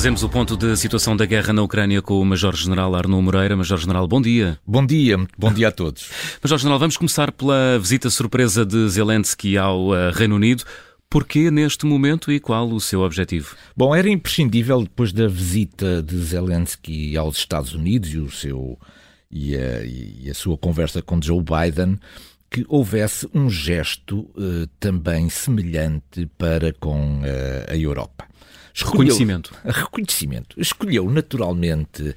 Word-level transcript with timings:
Fazemos 0.00 0.22
o 0.22 0.30
ponto 0.30 0.56
de 0.56 0.74
situação 0.78 1.14
da 1.14 1.26
guerra 1.26 1.52
na 1.52 1.60
Ucrânia 1.60 2.00
com 2.00 2.18
o 2.18 2.24
Major-General 2.24 2.94
Arnaud 2.94 3.22
Moreira. 3.22 3.54
Major-General, 3.54 4.08
bom 4.08 4.18
dia. 4.18 4.58
Bom 4.66 4.86
dia, 4.86 5.18
bom 5.36 5.52
dia 5.52 5.68
a 5.68 5.70
todos. 5.70 6.08
Major-General, 6.42 6.78
vamos 6.78 6.96
começar 6.96 7.30
pela 7.30 7.78
visita 7.78 8.08
surpresa 8.08 8.64
de 8.64 8.88
Zelensky 8.88 9.58
ao 9.58 9.88
uh, 9.88 10.10
Reino 10.14 10.36
Unido. 10.36 10.64
Porquê 11.10 11.50
neste 11.50 11.84
momento 11.84 12.32
e 12.32 12.40
qual 12.40 12.70
o 12.70 12.80
seu 12.80 13.02
objetivo? 13.02 13.54
Bom, 13.76 13.94
era 13.94 14.08
imprescindível 14.08 14.80
depois 14.80 15.12
da 15.12 15.28
visita 15.28 16.02
de 16.02 16.16
Zelensky 16.16 17.14
aos 17.18 17.36
Estados 17.36 17.74
Unidos 17.74 18.08
e, 18.14 18.18
o 18.20 18.30
seu, 18.30 18.78
e, 19.30 19.54
a, 19.54 19.84
e 19.84 20.30
a 20.30 20.34
sua 20.34 20.56
conversa 20.56 21.02
com 21.02 21.20
Joe 21.20 21.42
Biden 21.42 21.98
que 22.50 22.64
houvesse 22.70 23.28
um 23.34 23.50
gesto 23.50 24.20
uh, 24.20 24.66
também 24.80 25.28
semelhante 25.28 26.24
para 26.38 26.72
com 26.72 27.20
uh, 27.20 27.70
a 27.70 27.76
Europa. 27.76 28.29
Escolheu, 28.74 29.14
reconhecimento. 29.14 29.54
Reconhecimento. 29.64 30.60
Escolheu 30.60 31.10
naturalmente 31.10 32.02
uh, 32.02 32.16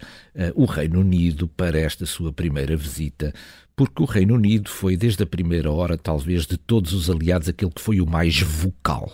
o 0.56 0.66
Reino 0.66 1.00
Unido 1.00 1.48
para 1.48 1.80
esta 1.80 2.06
sua 2.06 2.32
primeira 2.32 2.76
visita, 2.76 3.34
porque 3.76 4.02
o 4.02 4.06
Reino 4.06 4.36
Unido 4.36 4.70
foi, 4.70 4.96
desde 4.96 5.24
a 5.24 5.28
primeira 5.28 5.72
hora, 5.72 5.98
talvez 5.98 6.46
de 6.46 6.58
todos 6.58 6.94
os 6.94 7.10
aliados, 7.10 7.50
aquele 7.50 7.72
que 7.72 7.82
foi 7.82 8.00
o 8.00 8.06
mais 8.06 8.40
vocal. 8.42 9.12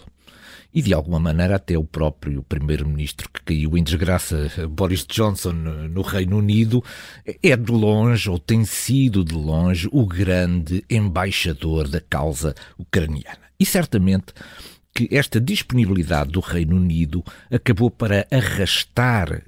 E 0.71 0.84
de 0.84 0.93
alguma 0.93 1.20
maneira 1.20 1.55
até 1.55 1.75
o 1.77 1.84
próprio 1.84 2.43
primeiro-ministro 2.43 3.27
que 3.34 3.41
caiu 3.41 3.76
em 3.76 3.84
desgraça, 3.84 4.51
Boris 4.70 5.03
Johnson, 5.07 5.51
no 5.51 6.03
Reino 6.03 6.37
Unido, 6.37 6.84
é 7.41 7.55
de 7.57 7.71
longe, 7.71 8.29
ou 8.29 8.37
tem 8.37 8.63
sido 8.65 9.26
de 9.26 9.34
longe, 9.34 9.90
o 9.91 10.05
grande 10.05 10.84
embaixador 10.87 11.87
da 11.87 11.99
causa 11.99 12.54
ucraniana. 12.77 13.49
E 13.60 13.65
certamente 13.65 14.32
que 14.99 15.15
esta 15.15 15.39
disponibilidade 15.39 16.31
do 16.31 16.41
Reino 16.41 16.75
Unido 16.75 17.23
acabou 17.49 17.89
para 17.89 18.27
arrastar 18.29 19.43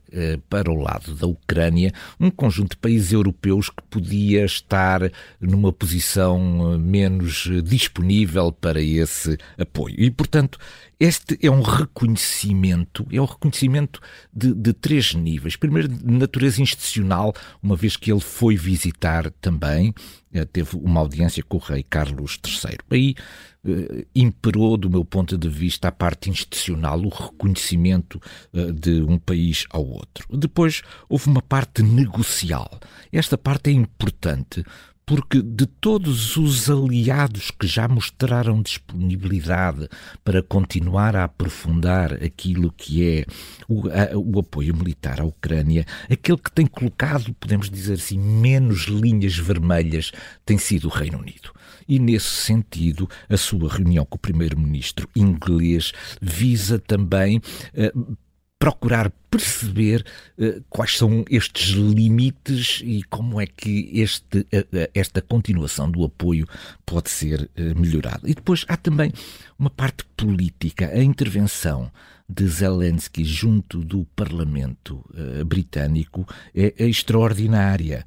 para 0.49 0.71
o 0.71 0.75
lado 0.75 1.15
da 1.15 1.27
Ucrânia 1.27 1.93
um 2.19 2.29
conjunto 2.29 2.71
de 2.71 2.77
países 2.77 3.11
europeus 3.11 3.69
que 3.69 3.81
podia 3.89 4.45
estar 4.45 5.11
numa 5.39 5.71
posição 5.71 6.73
eh, 6.73 6.77
menos 6.77 7.49
disponível 7.63 8.51
para 8.51 8.81
esse 8.81 9.37
apoio. 9.57 9.95
E, 9.97 10.11
portanto, 10.11 10.57
este 10.99 11.37
é 11.41 11.49
um 11.49 11.61
reconhecimento, 11.61 13.07
é 13.11 13.19
um 13.19 13.25
reconhecimento 13.25 13.99
de, 14.31 14.53
de, 14.53 14.73
três 14.73 15.15
níveis. 15.15 15.55
Primeiro, 15.55 15.87
de 15.87 16.05
natureza 16.05 16.61
institucional, 16.61 17.33
uma 17.61 17.75
vez 17.75 17.97
que 17.97 18.11
ele 18.11 18.19
foi 18.19 18.55
visitar 18.55 19.31
também, 19.41 19.93
eh, 20.31 20.45
teve 20.45 20.77
uma 20.77 20.99
audiência 20.99 21.43
com 21.43 21.57
o 21.57 21.59
rei 21.59 21.83
Carlos 21.83 22.39
III. 22.45 22.77
Aí 22.91 23.15
eh, 23.63 24.05
imperou, 24.15 24.77
do 24.77 24.89
meu 24.89 25.05
ponto 25.05 25.37
de 25.37 25.49
vista, 25.49 25.87
a 25.87 25.91
parte 25.91 26.29
institucional, 26.29 26.99
o 26.99 27.09
reconhecimento 27.09 28.21
eh, 28.53 28.71
de 28.71 29.01
um 29.01 29.17
país 29.17 29.65
ao 29.69 29.85
outro. 29.85 30.00
Depois, 30.29 30.81
houve 31.09 31.27
uma 31.27 31.41
parte 31.41 31.81
negocial. 31.81 32.79
Esta 33.11 33.37
parte 33.37 33.69
é 33.69 33.73
importante 33.73 34.63
porque 35.11 35.41
de 35.41 35.65
todos 35.65 36.37
os 36.37 36.69
aliados 36.69 37.51
que 37.51 37.67
já 37.67 37.85
mostraram 37.85 38.61
disponibilidade 38.61 39.89
para 40.23 40.41
continuar 40.41 41.17
a 41.17 41.25
aprofundar 41.25 42.13
aquilo 42.23 42.71
que 42.71 43.05
é 43.05 43.25
o, 43.67 43.89
a, 43.89 44.17
o, 44.17 44.39
apoio 44.39 44.73
militar 44.73 45.19
à 45.19 45.25
Ucrânia, 45.25 45.85
aquele 46.09 46.37
que 46.37 46.49
tem 46.49 46.65
colocado, 46.65 47.33
podemos 47.33 47.69
dizer 47.69 47.95
assim, 47.95 48.17
menos 48.17 48.83
linhas 48.83 49.35
vermelhas 49.35 50.13
tem 50.45 50.57
sido 50.57 50.85
o 50.85 50.91
Reino 50.91 51.19
Unido. 51.19 51.51
E 51.87 51.99
nesse 51.99 52.29
sentido, 52.29 53.09
a 53.27 53.35
sua 53.35 53.67
reunião 53.67 54.05
com 54.05 54.15
o 54.15 54.19
primeiro-ministro 54.19 55.09
inglês 55.13 55.91
visa 56.21 56.79
também 56.79 57.39
uh, 57.39 58.17
procurar 58.61 59.11
perceber 59.31 60.05
uh, 60.37 60.63
quais 60.69 60.95
são 60.95 61.25
estes 61.31 61.69
limites 61.71 62.79
e 62.83 63.01
como 63.09 63.41
é 63.41 63.47
que 63.47 63.89
este, 63.91 64.41
uh, 64.41 64.45
esta 64.93 65.19
continuação 65.19 65.89
do 65.89 66.03
apoio 66.03 66.47
pode 66.85 67.09
ser 67.09 67.49
melhorada. 67.75 68.29
E 68.29 68.35
depois 68.35 68.63
há 68.67 68.77
também 68.77 69.11
uma 69.57 69.71
parte 69.71 70.05
política, 70.15 70.91
a 70.93 71.03
intervenção 71.03 71.91
de 72.29 72.47
Zelensky 72.47 73.23
junto 73.23 73.79
do 73.79 74.05
Parlamento 74.15 75.03
britânico 75.45 76.27
é, 76.55 76.73
é 76.77 76.87
extraordinária 76.87 78.05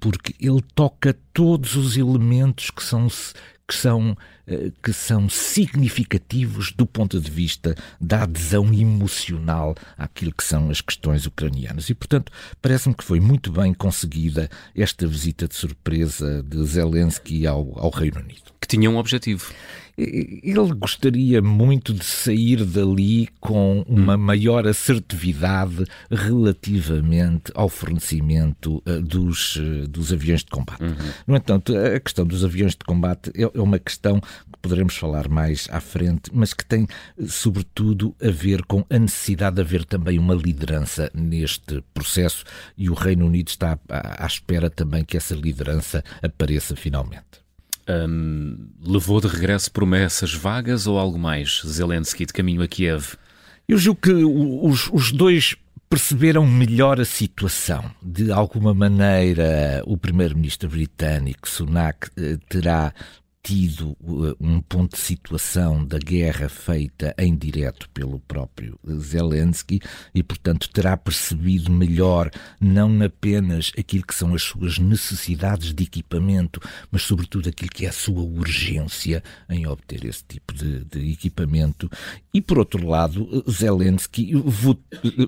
porque 0.00 0.34
ele 0.40 0.62
toca 0.74 1.16
todos 1.32 1.76
os 1.76 1.96
elementos 1.96 2.70
que 2.70 2.82
são 2.82 3.08
que 3.68 3.74
são, 3.74 4.16
eh, 4.46 4.72
que 4.82 4.94
são 4.94 5.28
significativos 5.28 6.72
do 6.72 6.86
ponto 6.86 7.20
de 7.20 7.30
vista 7.30 7.76
da 8.00 8.22
adesão 8.22 8.72
emocional 8.72 9.74
àquilo 9.98 10.32
que 10.32 10.42
são 10.42 10.70
as 10.70 10.80
questões 10.80 11.26
ucranianas. 11.26 11.90
E, 11.90 11.94
portanto, 11.94 12.32
parece-me 12.62 12.94
que 12.94 13.04
foi 13.04 13.20
muito 13.20 13.52
bem 13.52 13.74
conseguida 13.74 14.48
esta 14.74 15.06
visita 15.06 15.46
de 15.46 15.54
surpresa 15.54 16.42
de 16.42 16.64
Zelensky 16.64 17.46
ao, 17.46 17.78
ao 17.78 17.90
Reino 17.90 18.20
Unido. 18.20 18.52
Que 18.58 18.66
tinha 18.66 18.90
um 18.90 18.96
objetivo 18.96 19.52
ele 19.98 20.72
gostaria 20.74 21.42
muito 21.42 21.92
de 21.92 22.04
sair 22.04 22.64
dali 22.64 23.28
com 23.40 23.84
uma 23.88 24.14
hum. 24.14 24.18
maior 24.18 24.66
assertividade 24.66 25.84
relativamente 26.08 27.50
ao 27.54 27.68
fornecimento 27.68 28.82
uh, 28.86 29.02
dos, 29.02 29.56
uh, 29.56 29.88
dos 29.88 30.12
aviões 30.12 30.44
de 30.44 30.50
combate. 30.50 30.82
Uhum. 30.82 30.94
No 31.26 31.36
entanto, 31.36 31.76
a 31.76 31.98
questão 31.98 32.24
dos 32.24 32.44
aviões 32.44 32.72
de 32.72 32.84
combate 32.84 33.32
é, 33.34 33.42
é 33.42 33.60
uma 33.60 33.78
questão 33.78 34.20
que 34.20 34.58
poderemos 34.62 34.96
falar 34.96 35.28
mais 35.28 35.68
à 35.70 35.80
frente, 35.80 36.30
mas 36.32 36.54
que 36.54 36.64
tem, 36.64 36.86
sobretudo, 37.26 38.14
a 38.22 38.30
ver 38.30 38.64
com 38.64 38.84
a 38.88 38.98
necessidade 38.98 39.56
de 39.56 39.62
haver 39.62 39.84
também 39.84 40.18
uma 40.18 40.34
liderança 40.34 41.10
neste 41.12 41.82
processo 41.92 42.44
e 42.76 42.88
o 42.88 42.94
Reino 42.94 43.26
Unido 43.26 43.48
está 43.48 43.78
à 43.88 44.26
espera 44.26 44.70
também 44.70 45.04
que 45.04 45.16
essa 45.16 45.34
liderança 45.34 46.04
apareça 46.22 46.76
finalmente. 46.76 47.47
Um, 47.88 48.68
levou 48.84 49.20
de 49.20 49.28
regresso 49.28 49.72
promessas 49.72 50.34
vagas 50.34 50.86
ou 50.86 50.98
algo 50.98 51.18
mais, 51.18 51.62
Zelensky, 51.66 52.26
de 52.26 52.32
caminho 52.32 52.62
a 52.62 52.68
Kiev? 52.68 53.14
Eu 53.66 53.78
julgo 53.78 54.00
que 54.00 54.12
os, 54.12 54.90
os 54.92 55.10
dois 55.10 55.56
perceberam 55.88 56.46
melhor 56.46 57.00
a 57.00 57.04
situação. 57.04 57.90
De 58.02 58.30
alguma 58.30 58.74
maneira, 58.74 59.82
o 59.86 59.96
primeiro-ministro 59.96 60.68
britânico, 60.68 61.48
Sunak, 61.48 62.08
eh, 62.16 62.36
terá 62.48 62.92
tido 63.42 63.96
uh, 64.00 64.36
um 64.40 64.60
ponto 64.60 64.96
de 64.96 65.02
situação 65.02 65.84
da 65.84 65.98
guerra 65.98 66.48
feita 66.48 67.14
em 67.18 67.36
direto 67.36 67.88
pelo 67.90 68.20
próprio 68.20 68.78
Zelensky 68.98 69.80
e, 70.14 70.22
portanto, 70.22 70.68
terá 70.70 70.96
percebido 70.96 71.70
melhor 71.70 72.30
não 72.60 73.02
apenas 73.02 73.72
aquilo 73.78 74.04
que 74.04 74.14
são 74.14 74.34
as 74.34 74.42
suas 74.42 74.78
necessidades 74.78 75.72
de 75.72 75.84
equipamento, 75.84 76.60
mas, 76.90 77.02
sobretudo, 77.02 77.48
aquilo 77.48 77.70
que 77.70 77.86
é 77.86 77.88
a 77.88 77.92
sua 77.92 78.22
urgência 78.22 79.22
em 79.48 79.66
obter 79.66 80.04
esse 80.04 80.24
tipo 80.24 80.52
de, 80.52 80.84
de 80.84 81.12
equipamento. 81.12 81.90
E, 82.32 82.40
por 82.40 82.58
outro 82.58 82.86
lado, 82.86 83.44
Zelensky 83.50 84.32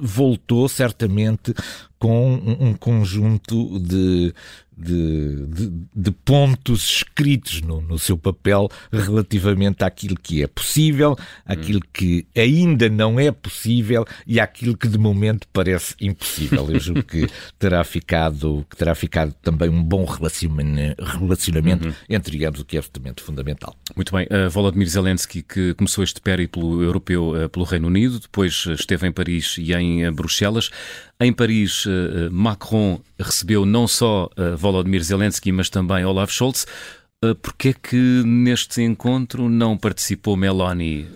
voltou 0.01 0.69
certamente 0.69 1.55
com 1.99 2.35
um 2.35 2.75
conjunto 2.75 3.79
de 3.79 4.35
de, 4.81 5.47
de, 5.47 5.73
de 5.95 6.11
pontos 6.11 6.85
escritos 6.85 7.61
no, 7.61 7.81
no, 7.83 7.99
seu 7.99 8.17
papel 8.17 8.69
relativamente 8.91 9.85
àquilo 9.85 10.17
que 10.21 10.43
é 10.43 10.47
possível, 10.47 11.17
àquilo 11.45 11.81
que 11.93 12.27
ainda 12.35 12.89
não 12.89 13.21
é 13.21 13.31
possível 13.31 14.07
e 14.27 14.41
àquilo 14.41 14.77
que 14.77 14.89
de 14.89 14.97
momento 14.97 15.47
parece 15.53 15.95
impossível. 16.01 16.71
Eu 16.71 16.81
julgo 16.81 17.03
que 17.03 17.27
terá 17.59 17.85
ficado, 17.85 18.67
que 18.71 18.77
terá 18.77 18.95
ficado 18.95 19.35
também 19.43 19.69
um 19.69 19.83
bom 19.83 20.05
relacionamento 20.05 21.89
uhum. 21.89 21.95
entre 22.09 22.45
ambos, 22.45 22.61
o 22.61 22.65
que 22.65 22.77
é 22.77 22.79
absolutamente 22.79 23.23
fundamental. 23.23 23.77
Muito 23.95 24.15
bem. 24.15 24.27
Uh, 24.27 24.49
Volodymyr 24.49 24.89
Zelensky, 24.89 25.43
que 25.43 25.75
começou 25.75 26.03
este 26.03 26.21
périplo 26.21 26.83
europeu 26.83 27.35
uh, 27.35 27.49
pelo 27.51 27.65
Reino 27.65 27.87
Unido, 27.87 28.19
depois 28.19 28.65
esteve 28.67 29.07
em 29.07 29.13
Paris 29.13 29.57
e 29.59 29.75
em 29.75 30.11
Bruxelas. 30.11 30.71
Em 31.23 31.35
Paris, 31.35 31.85
Macron 32.31 32.99
recebeu 33.23 33.65
não 33.65 33.87
só 33.87 34.29
uh, 34.37 34.57
Volodymyr 34.57 35.03
Zelensky, 35.03 35.53
mas 35.53 35.69
também 35.69 36.05
Olaf 36.05 36.33
Scholz. 36.33 36.67
Uh, 37.25 37.35
Porquê 37.35 37.69
é 37.69 37.73
que 37.73 38.23
neste 38.25 38.83
encontro 38.83 39.49
não 39.49 39.77
participou 39.77 40.37
Meloni, 40.37 41.07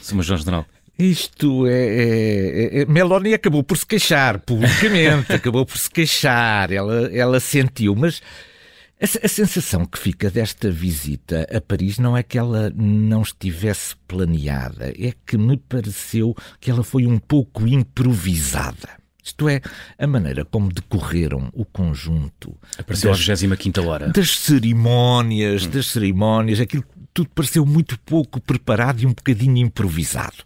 Sr. 0.00 0.16
Major-General? 0.16 0.66
Isto 1.00 1.66
é, 1.66 1.72
é, 1.72 2.80
é, 2.82 2.84
Meloni 2.84 3.32
acabou 3.32 3.62
por 3.62 3.78
se 3.78 3.86
queixar 3.86 4.38
publicamente, 4.40 5.32
acabou 5.32 5.64
por 5.64 5.78
se 5.78 5.88
queixar, 5.88 6.70
ela, 6.70 7.10
ela 7.10 7.40
sentiu, 7.40 7.96
mas 7.96 8.20
a, 9.00 9.24
a, 9.24 9.28
sensação 9.28 9.86
que 9.86 9.98
fica 9.98 10.30
desta 10.30 10.70
visita 10.70 11.48
a 11.50 11.58
Paris 11.58 11.98
não 11.98 12.14
é 12.14 12.22
que 12.22 12.36
ela 12.36 12.70
não 12.76 13.22
estivesse 13.22 13.96
planeada, 14.06 14.90
é 14.90 15.14
que 15.26 15.38
me 15.38 15.56
pareceu 15.56 16.36
que 16.60 16.70
ela 16.70 16.84
foi 16.84 17.06
um 17.06 17.18
pouco 17.18 17.66
improvisada. 17.66 18.99
Isto 19.22 19.48
é, 19.48 19.60
a 19.98 20.06
maneira 20.06 20.44
como 20.44 20.72
decorreram 20.72 21.50
o 21.52 21.64
conjunto. 21.64 22.56
Apareceu 22.78 23.10
das, 23.10 23.28
à 23.28 23.34
25 23.34 23.86
hora. 23.86 24.08
Das 24.08 24.38
cerimónias, 24.38 25.66
hum. 25.66 25.70
das 25.70 25.86
cerimónias, 25.88 26.60
aquilo 26.60 26.84
tudo 27.12 27.30
pareceu 27.34 27.66
muito 27.66 27.98
pouco 28.00 28.40
preparado 28.40 29.00
e 29.00 29.06
um 29.06 29.12
bocadinho 29.12 29.58
improvisado. 29.58 30.44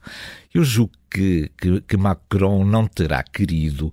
Eu 0.53 0.65
julgo 0.65 0.93
que, 1.11 1.51
que, 1.59 1.81
que 1.83 1.97
Macron 1.97 2.65
não 2.65 2.87
terá 2.87 3.23
querido 3.23 3.93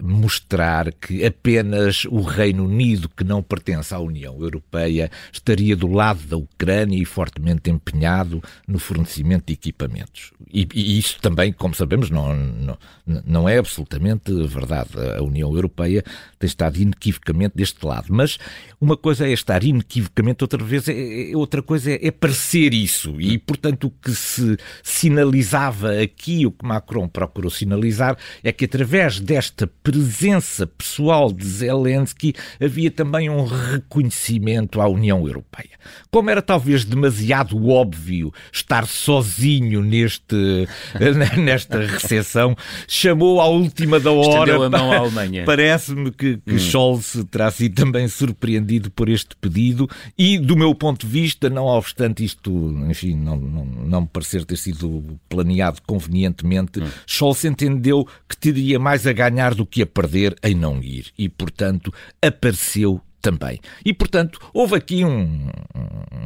mostrar 0.00 0.92
que 0.92 1.24
apenas 1.24 2.04
o 2.04 2.20
Reino 2.20 2.64
Unido, 2.64 3.08
que 3.08 3.24
não 3.24 3.42
pertence 3.42 3.92
à 3.92 3.98
União 3.98 4.40
Europeia, 4.40 5.10
estaria 5.32 5.74
do 5.74 5.88
lado 5.88 6.20
da 6.28 6.36
Ucrânia 6.36 6.96
e 6.96 7.04
fortemente 7.04 7.70
empenhado 7.70 8.42
no 8.66 8.78
fornecimento 8.78 9.46
de 9.46 9.54
equipamentos. 9.54 10.30
E, 10.52 10.66
e 10.74 10.98
isso 10.98 11.18
também, 11.20 11.52
como 11.52 11.74
sabemos, 11.74 12.08
não, 12.08 12.34
não, 12.34 12.78
não 13.26 13.48
é 13.48 13.58
absolutamente 13.58 14.32
verdade. 14.46 14.90
A 15.16 15.22
União 15.22 15.52
Europeia 15.52 16.04
tem 16.38 16.46
estado 16.46 16.78
inequivocamente 16.78 17.56
deste 17.56 17.84
lado. 17.84 18.06
Mas 18.10 18.38
uma 18.80 18.96
coisa 18.96 19.26
é 19.26 19.32
estar 19.32 19.64
inequivocamente, 19.64 20.44
outra, 20.44 20.62
vez 20.62 20.88
é, 20.88 21.32
é 21.32 21.36
outra 21.36 21.62
coisa 21.62 21.90
é, 21.90 22.06
é 22.06 22.10
parecer 22.10 22.72
isso. 22.72 23.20
E, 23.20 23.38
portanto, 23.38 23.88
o 23.88 23.90
que 23.90 24.12
se 24.12 24.56
sinalizava 24.84 26.00
aqui, 26.00 26.46
o 26.46 26.52
que 26.52 26.64
Macron 26.64 27.08
procurou 27.08 27.50
sinalizar, 27.50 28.16
é 28.44 28.52
que 28.52 28.64
através 28.64 29.18
desta 29.18 29.47
esta 29.48 29.66
presença 29.82 30.66
pessoal 30.66 31.32
de 31.32 31.44
Zelensky, 31.44 32.34
havia 32.60 32.90
também 32.90 33.30
um 33.30 33.44
reconhecimento 33.44 34.80
à 34.80 34.88
União 34.88 35.26
Europeia. 35.26 35.70
Como 36.10 36.30
era 36.30 36.42
talvez 36.42 36.84
demasiado 36.84 37.68
óbvio 37.68 38.32
estar 38.52 38.86
sozinho 38.86 39.82
neste, 39.82 40.68
nesta 41.38 41.80
recepção, 41.80 42.54
chamou 42.86 43.40
à 43.40 43.46
última 43.46 43.98
da 43.98 44.12
hora. 44.12 44.52
Estendeu 44.52 44.62
a 44.64 44.70
mão 44.70 44.92
à 44.92 44.96
Alemanha. 44.98 45.44
Parece-me 45.46 46.10
que, 46.10 46.36
que 46.38 46.54
hum. 46.54 46.58
Scholz 46.58 47.24
terá 47.30 47.50
sido 47.50 47.74
também 47.74 48.06
surpreendido 48.06 48.90
por 48.90 49.08
este 49.08 49.34
pedido 49.36 49.88
e, 50.16 50.38
do 50.38 50.56
meu 50.56 50.74
ponto 50.74 51.06
de 51.06 51.12
vista, 51.12 51.48
não 51.48 51.64
obstante 51.64 52.24
isto, 52.24 52.50
enfim, 52.88 53.14
não, 53.14 53.36
não, 53.36 53.64
não 53.64 54.00
me 54.02 54.08
parecer 54.08 54.44
ter 54.44 54.56
sido 54.56 55.18
planeado 55.28 55.80
convenientemente, 55.86 56.80
hum. 56.80 56.88
Scholz 57.06 57.44
entendeu 57.44 58.06
que 58.28 58.36
teria 58.36 58.78
mais 58.78 59.06
a 59.06 59.12
ganhar 59.12 59.37
ganhar 59.38 59.54
do 59.54 59.64
que 59.64 59.82
a 59.82 59.86
perder 59.86 60.36
em 60.42 60.54
não 60.54 60.82
ir. 60.82 61.12
E, 61.16 61.28
portanto, 61.28 61.94
apareceu 62.20 63.00
também. 63.20 63.58
E, 63.84 63.92
portanto, 63.92 64.38
houve 64.54 64.76
aqui 64.76 65.04
um, 65.04 65.48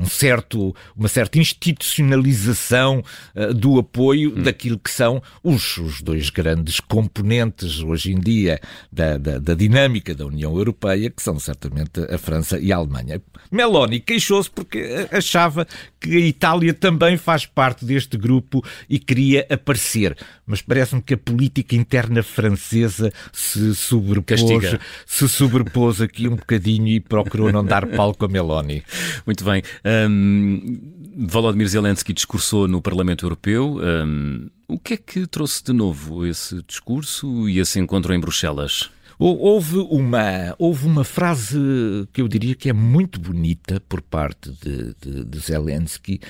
um 0.01 0.05
certo, 0.07 0.75
uma 0.97 1.09
certa 1.09 1.39
institucionalização 1.39 3.03
uh, 3.35 3.55
do 3.55 3.79
apoio 3.79 4.31
hum. 4.37 4.43
daquilo 4.43 4.79
que 4.79 4.91
são 4.91 5.23
os, 5.43 5.79
os, 5.79 6.03
dois 6.03 6.29
grandes 6.29 6.81
componentes 6.81 7.81
hoje 7.81 8.13
em 8.13 8.21
dia 8.21 8.61
da, 8.91 9.17
da, 9.17 9.39
da, 9.39 9.55
dinâmica 9.55 10.15
da 10.15 10.27
União 10.27 10.57
Europeia, 10.57 11.09
que 11.11 11.23
são 11.23 11.39
certamente 11.39 12.01
a 12.11 12.19
França 12.19 12.59
e 12.59 12.71
a 12.73 12.77
Alemanha. 12.77 13.23
Meloni 13.51 13.99
queixou-se 13.99 14.51
porque 14.51 15.09
achava 15.11 15.67
que 16.03 16.17
a 16.17 16.21
Itália 16.21 16.75
também 16.75 17.17
faz 17.17 17.47
parte 17.47 17.85
deste 17.85 18.17
grupo 18.17 18.65
e 18.89 18.99
queria 18.99 19.47
aparecer. 19.49 20.17
Mas 20.45 20.61
parece-me 20.61 21.01
que 21.01 21.15
a 21.15 21.19
política 21.19 21.77
interna 21.77 22.23
francesa 22.23 23.13
se 23.33 23.75
sobrepôs, 23.75 24.41
se 25.07 25.29
sobrepôs 25.29 26.01
aqui 26.01 26.27
um 26.27 26.37
bocadinho 26.37 26.89
e 26.89 27.01
procurou 27.01 27.53
não 27.53 27.65
dar 27.65 27.87
palco 27.87 28.25
a 28.25 28.29
Meloni. 28.29 28.83
Muito 29.25 29.45
bem. 29.45 29.63
Um, 29.85 30.81
Volodymyr 31.17 31.69
Zelensky 31.69 32.13
discursou 32.13 32.67
no 32.67 32.83
Parlamento 32.83 33.25
Europeu. 33.25 33.79
Um, 33.81 34.49
o 34.67 34.79
que 34.79 34.95
é 34.95 34.97
que 34.97 35.27
trouxe 35.27 35.63
de 35.63 35.73
novo 35.73 36.27
esse 36.27 36.63
discurso 36.67 37.49
e 37.49 37.59
esse 37.59 37.79
encontro 37.79 38.13
em 38.13 38.19
Bruxelas? 38.19 38.91
Houve 39.25 39.79
uma, 39.79 40.53
houve 40.59 40.85
uma 40.85 41.05
frase 41.05 41.57
que 42.13 42.21
eu 42.21 42.27
diria 42.27 42.57
que 42.57 42.69
é 42.69 42.73
muito 42.73 43.21
bonita 43.21 43.81
por 43.89 44.03
parte 44.03 44.51
de, 44.51 44.97
de, 45.01 45.25
de 45.25 45.39
Zelensky, 45.39 46.21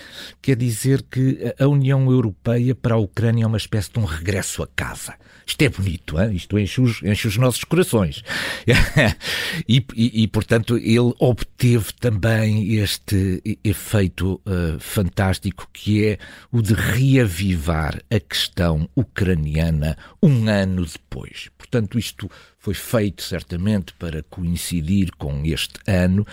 que 0.43 0.53
é 0.53 0.55
dizer 0.55 1.03
que 1.11 1.55
a 1.59 1.67
União 1.67 2.11
Europeia 2.11 2.75
para 2.75 2.95
a 2.95 2.99
Ucrânia 2.99 3.45
é 3.45 3.47
uma 3.47 3.57
espécie 3.57 3.91
de 3.91 3.99
um 3.99 4.05
regresso 4.05 4.63
a 4.63 4.67
casa. 4.77 5.15
Isto 5.47 5.63
é 5.63 5.69
bonito, 5.69 6.21
hein? 6.21 6.35
isto 6.35 6.59
enche 6.59 6.81
os, 6.81 7.03
enche 7.03 7.29
os 7.29 7.37
nossos 7.37 7.65
corações. 7.65 8.23
e, 9.69 9.85
e, 9.95 10.23
e, 10.23 10.29
portanto, 10.29 10.77
ele 10.77 11.13
obteve 11.19 11.93
também 11.99 12.75
este 12.75 13.43
efeito 13.65 14.41
uh, 14.47 14.79
fantástico 14.79 15.69
que 15.73 16.05
é 16.07 16.19
o 16.51 16.63
de 16.63 16.75
reavivar 16.75 18.01
a 18.11 18.21
questão 18.21 18.89
ucraniana 18.97 19.97
um 20.23 20.49
ano 20.49 20.87
depois. 20.87 21.49
Portanto, 21.59 21.99
isto 21.99 22.31
foi 22.59 22.75
feito 22.75 23.23
certamente 23.23 23.93
para 23.95 24.23
coincidir 24.23 25.11
com 25.19 25.43
este 25.45 25.81
ano, 25.87 26.25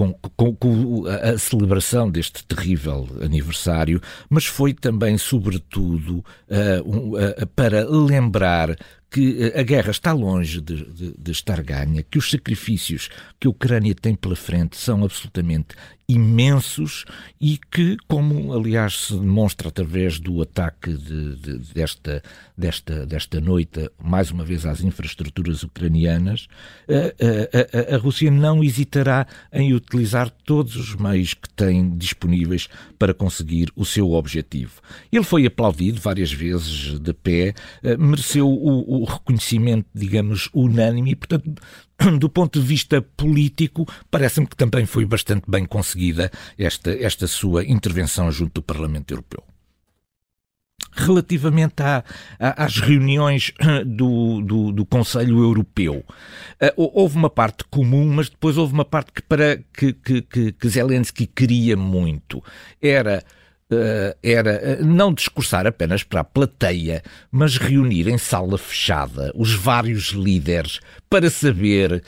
com, 0.00 0.14
com, 0.34 0.54
com, 0.54 1.04
a 1.06 1.36
celebração 1.36 2.10
deste 2.10 2.42
terrível 2.46 3.06
aniversário, 3.20 4.00
mas 4.30 4.46
foi 4.46 4.72
também, 4.72 5.18
sobretudo, 5.18 6.24
uh, 6.48 7.42
uh, 7.42 7.46
para 7.48 7.86
lembrar 7.86 8.78
que 9.10 9.52
a 9.54 9.62
guerra 9.62 9.90
está 9.90 10.12
longe 10.12 10.60
de, 10.60 10.86
de, 10.86 11.14
de, 11.18 11.30
estar 11.32 11.60
ganha, 11.62 12.02
que 12.02 12.16
os 12.16 12.30
sacrifícios 12.30 13.10
que 13.38 13.46
a 13.46 13.50
Ucrânia 13.50 13.94
tem 13.94 14.14
pela 14.14 14.36
frente 14.36 14.76
são 14.76 15.04
absolutamente 15.04 15.74
imensos 16.10 17.04
e 17.40 17.58
que, 17.70 17.96
como 18.08 18.52
aliás 18.52 19.06
se 19.06 19.14
demonstra 19.14 19.68
através 19.68 20.18
do 20.18 20.42
ataque 20.42 20.92
de, 20.92 21.36
de, 21.36 21.58
desta, 21.72 22.22
desta, 22.56 23.06
desta 23.06 23.40
noite, 23.40 23.90
mais 24.02 24.30
uma 24.30 24.44
vez 24.44 24.66
às 24.66 24.82
infraestruturas 24.82 25.62
ucranianas, 25.62 26.48
a, 26.88 27.92
a, 27.92 27.94
a, 27.94 27.98
Rússia 27.98 28.30
não 28.30 28.64
hesitará 28.64 29.26
em 29.52 29.72
utilizar 29.72 30.30
todos 30.30 30.74
os 30.76 30.96
meios 30.96 31.34
que 31.34 31.48
tem 31.50 31.96
disponíveis 31.96 32.68
para 32.98 33.14
conseguir 33.14 33.70
o 33.76 33.84
seu 33.84 34.12
objetivo. 34.12 34.80
Ele 35.12 35.24
foi 35.24 35.46
aplaudido 35.46 36.00
várias 36.00 36.32
vezes 36.32 36.98
de 36.98 37.12
pé, 37.12 37.54
eh, 37.82 37.96
mereceu 37.96 38.48
o, 38.48 39.02
o 39.02 39.04
reconhecimento, 39.04 39.86
digamos, 39.94 40.48
unânime 40.52 41.12
e, 41.12 41.16
portanto, 41.16 41.62
do 42.18 42.28
ponto 42.28 42.60
de 42.60 42.66
vista 42.66 43.02
político, 43.02 43.86
parece-me 44.10 44.46
que 44.46 44.56
também 44.56 44.86
foi 44.86 45.04
bastante 45.04 45.44
bem 45.48 45.64
conseguida 45.64 46.30
esta, 46.58 46.90
esta 46.92 47.26
sua 47.26 47.64
intervenção 47.64 48.30
junto 48.30 48.54
do 48.54 48.62
Parlamento 48.62 49.12
Europeu. 49.12 49.44
Relativamente 50.92 51.82
à, 51.82 52.02
às 52.38 52.78
reuniões 52.78 53.52
do, 53.86 54.40
do, 54.40 54.72
do, 54.72 54.86
Conselho 54.86 55.38
Europeu, 55.38 56.04
eh, 56.58 56.72
houve 56.76 57.16
uma 57.16 57.30
parte 57.30 57.64
comum, 57.70 58.12
mas 58.12 58.28
depois 58.28 58.56
houve 58.56 58.72
uma 58.72 58.84
parte 58.84 59.12
que, 59.12 59.22
para, 59.22 59.58
que, 59.72 59.92
que, 59.92 60.52
que 60.52 60.68
Zelensky 60.68 61.26
queria 61.26 61.76
muito. 61.76 62.42
Era 62.82 63.22
era 64.22 64.78
uh, 64.80 64.84
não 64.84 65.12
discursar 65.12 65.66
apenas 65.66 66.02
para 66.02 66.20
a 66.20 66.24
plateia, 66.24 67.02
mas 67.30 67.56
reunir 67.56 68.08
em 68.08 68.18
sala 68.18 68.58
fechada 68.58 69.32
os 69.34 69.54
vários 69.54 70.08
líderes 70.10 70.80
para 71.08 71.30
saber 71.30 72.02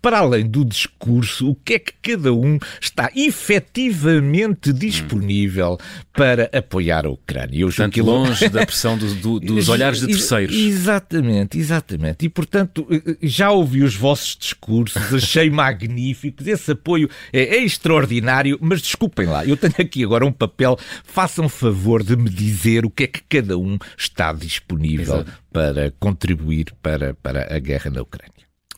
para 0.00 0.18
além 0.18 0.46
do 0.46 0.64
discurso, 0.64 1.50
o 1.50 1.54
que 1.54 1.74
é 1.74 1.78
que 1.78 1.92
cada 2.14 2.32
um 2.32 2.58
está 2.80 3.10
efetivamente 3.14 4.72
disponível 4.72 5.78
para 6.12 6.48
apoiar 6.52 7.06
a 7.06 7.10
Ucrânia. 7.10 7.60
Eu 7.60 7.68
Portanto, 7.68 8.02
longe 8.02 8.48
da 8.48 8.64
pressão 8.64 8.96
do, 8.96 9.14
do, 9.14 9.40
dos 9.40 9.68
olhares 9.68 10.00
de 10.00 10.06
terceiros. 10.06 10.54
Exatamente, 10.54 11.58
exatamente. 11.58 12.24
E, 12.26 12.28
portanto, 12.28 12.86
já 13.22 13.50
ouvi 13.50 13.82
os 13.82 13.94
vossos 13.94 14.36
discursos, 14.36 15.12
achei 15.12 15.50
magníficos, 15.50 16.46
esse 16.46 16.72
apoio 16.72 17.08
é, 17.32 17.56
é 17.56 17.64
extraordinário, 17.64 18.58
mas 18.60 18.80
desculpem 18.80 19.26
lá, 19.26 19.44
eu 19.44 19.56
tenho 19.56 19.74
aqui 19.78 20.04
agora 20.04 20.24
um 20.24 20.32
papel, 20.32 20.78
façam 21.04 21.48
favor 21.48 22.02
de 22.02 22.16
me 22.16 22.30
dizer 22.30 22.84
o 22.84 22.90
que 22.90 23.04
é 23.04 23.06
que 23.06 23.22
cada 23.28 23.58
um 23.58 23.78
está 23.96 24.32
disponível 24.32 25.16
Exato. 25.16 25.32
para 25.52 25.92
contribuir 25.98 26.72
para, 26.82 27.14
para 27.14 27.54
a 27.54 27.58
guerra 27.58 27.90
na 27.90 28.02
Ucrânia. 28.02 28.33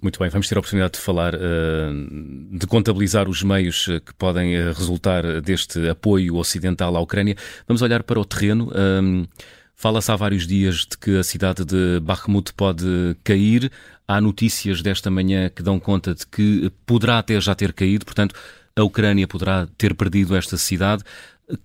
Muito 0.07 0.21
bem, 0.21 0.29
vamos 0.29 0.49
ter 0.49 0.55
a 0.57 0.61
oportunidade 0.61 0.93
de 0.93 1.01
falar, 1.01 1.35
uh, 1.35 2.57
de 2.57 2.65
contabilizar 2.69 3.29
os 3.29 3.43
meios 3.43 3.89
eh, 3.89 3.99
que 3.99 4.15
podem 4.15 4.55
eh, 4.55 4.71
resultar 4.71 5.41
deste 5.41 5.89
apoio 5.89 6.37
ocidental 6.37 6.95
à 6.97 7.01
Ucrânia. 7.01 7.35
Vamos 7.67 7.83
olhar 7.83 8.05
para 8.05 8.21
o 8.21 8.25
terreno. 8.25 8.69
Uh, 8.69 9.27
Fala-se 9.75 10.13
há 10.13 10.15
vários 10.15 10.47
dias 10.47 10.87
de 10.89 10.97
que 10.97 11.19
a 11.19 11.25
cidade 11.25 11.65
de 11.65 11.99
Bakhmut 11.99 12.55
pode 12.55 13.17
cair. 13.25 13.69
Há 14.07 14.21
notícias 14.21 14.81
desta 14.81 15.11
manhã 15.11 15.51
que 15.51 15.61
dão 15.61 15.81
conta 15.81 16.15
de 16.15 16.25
que 16.25 16.71
poderá 16.87 17.19
até 17.19 17.41
já 17.41 17.57
ter 17.57 17.73
caído, 17.73 18.05
portanto, 18.05 18.37
a 18.77 18.85
Ucrânia 18.85 19.27
poderá 19.27 19.67
ter 19.77 19.93
perdido 19.97 20.37
esta 20.37 20.57
cidade. 20.57 21.03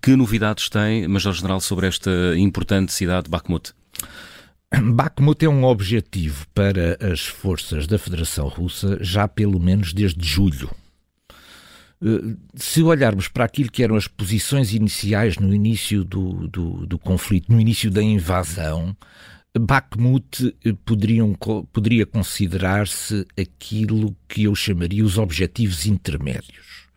Que 0.01 0.15
novidades 0.15 0.67
tem, 0.67 1.07
Major-General, 1.07 1.61
sobre 1.61 1.85
esta 1.85 2.09
importante 2.35 2.91
cidade 2.91 3.25
de 3.25 3.29
Bakhmut? 3.29 3.71
Bakhmut 4.79 5.43
é 5.43 5.49
um 5.49 5.65
objetivo 5.65 6.47
para 6.53 6.97
as 7.11 7.21
forças 7.21 7.87
da 7.87 7.97
Federação 7.97 8.47
Russa 8.47 8.97
já 9.01 9.27
pelo 9.27 9.59
menos 9.59 9.93
desde 9.93 10.25
julho. 10.25 10.69
Eh, 12.01 12.35
se 12.55 12.81
olharmos 12.81 13.27
para 13.27 13.43
aquilo 13.43 13.69
que 13.69 13.83
eram 13.83 13.95
as 13.95 14.07
posições 14.07 14.73
iniciais 14.73 15.37
no 15.37 15.53
início 15.53 16.05
do, 16.05 16.47
do, 16.47 16.87
do 16.87 16.97
conflito, 16.97 17.51
no 17.51 17.59
início 17.59 17.91
da 17.91 18.01
invasão, 18.01 18.95
Bakhmut 19.59 20.55
eh, 20.63 20.73
poderiam, 20.85 21.35
poderia 21.73 22.05
considerar-se 22.05 23.27
aquilo 23.37 24.15
que 24.27 24.43
eu 24.45 24.55
chamaria 24.55 25.03
os 25.03 25.17
objetivos 25.17 25.85
intermédios. 25.85 26.89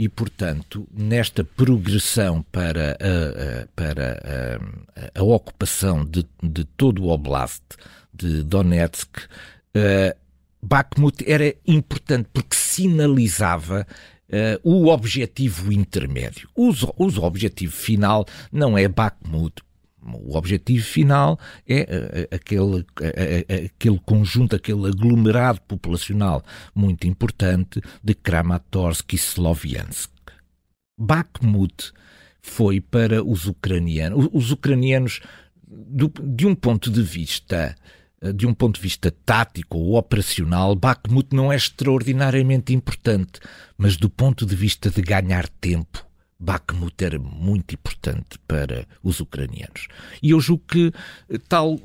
E, 0.00 0.08
portanto, 0.08 0.88
nesta 0.90 1.44
progressão 1.44 2.42
para 2.50 2.92
a, 2.92 3.66
para 3.76 4.58
a, 5.14 5.20
a 5.20 5.22
ocupação 5.22 6.06
de, 6.06 6.26
de, 6.42 6.64
todo 6.64 7.04
o 7.04 7.10
Oblast 7.10 7.62
de 8.10 8.42
Donetsk, 8.42 9.18
uh, 9.18 10.18
Bakhmut 10.62 11.22
era 11.30 11.54
importante 11.66 12.30
porque 12.32 12.56
sinalizava 12.56 13.86
Uh, 14.32 14.62
o 14.62 14.86
objetivo 14.86 15.72
intermédio. 15.72 16.48
O, 16.54 16.70
o 16.70 17.24
objetivo 17.24 17.72
final 17.72 18.24
não 18.52 18.78
é 18.78 18.86
Bakhmut, 18.86 19.60
o 20.02 20.36
objetivo 20.36 20.84
final 20.84 21.38
é 21.66 21.80
eh, 21.80 21.86
eh, 21.88 22.28
aquele, 22.34 22.84
eh, 23.00 23.66
aquele 23.66 23.98
conjunto, 24.04 24.56
aquele 24.56 24.86
aglomerado 24.86 25.60
populacional 25.62 26.42
muito 26.74 27.06
importante 27.06 27.80
de 28.02 28.14
Kramatorsk 28.14 29.12
e 29.12 29.16
Sloviansk. 29.16 30.10
Bakhmut 30.98 31.92
foi 32.40 32.80
para 32.80 33.22
os 33.22 33.46
ucranianos. 33.46 34.28
Os 34.32 34.50
ucranianos, 34.50 35.20
de 35.66 36.46
um 36.46 36.54
ponto 36.54 36.90
de 36.90 37.02
vista 37.02 37.76
de 38.34 38.46
um 38.46 38.52
ponto 38.52 38.76
de 38.76 38.82
vista 38.82 39.10
tático 39.24 39.78
ou 39.78 39.94
operacional, 39.96 40.76
Bakhmut 40.76 41.34
não 41.34 41.50
é 41.50 41.56
extraordinariamente 41.56 42.74
importante, 42.74 43.40
mas 43.78 43.96
do 43.96 44.10
ponto 44.10 44.44
de 44.44 44.54
vista 44.54 44.90
de 44.90 45.00
ganhar 45.00 45.48
tempo, 45.48 46.04
Bakhmut 46.40 47.04
era 47.04 47.18
muito 47.18 47.74
importante 47.74 48.38
para 48.48 48.86
os 49.02 49.20
ucranianos. 49.20 49.88
E 50.22 50.30
eu 50.30 50.40
julgo 50.40 50.64
que, 50.66 50.92
tal, 51.48 51.78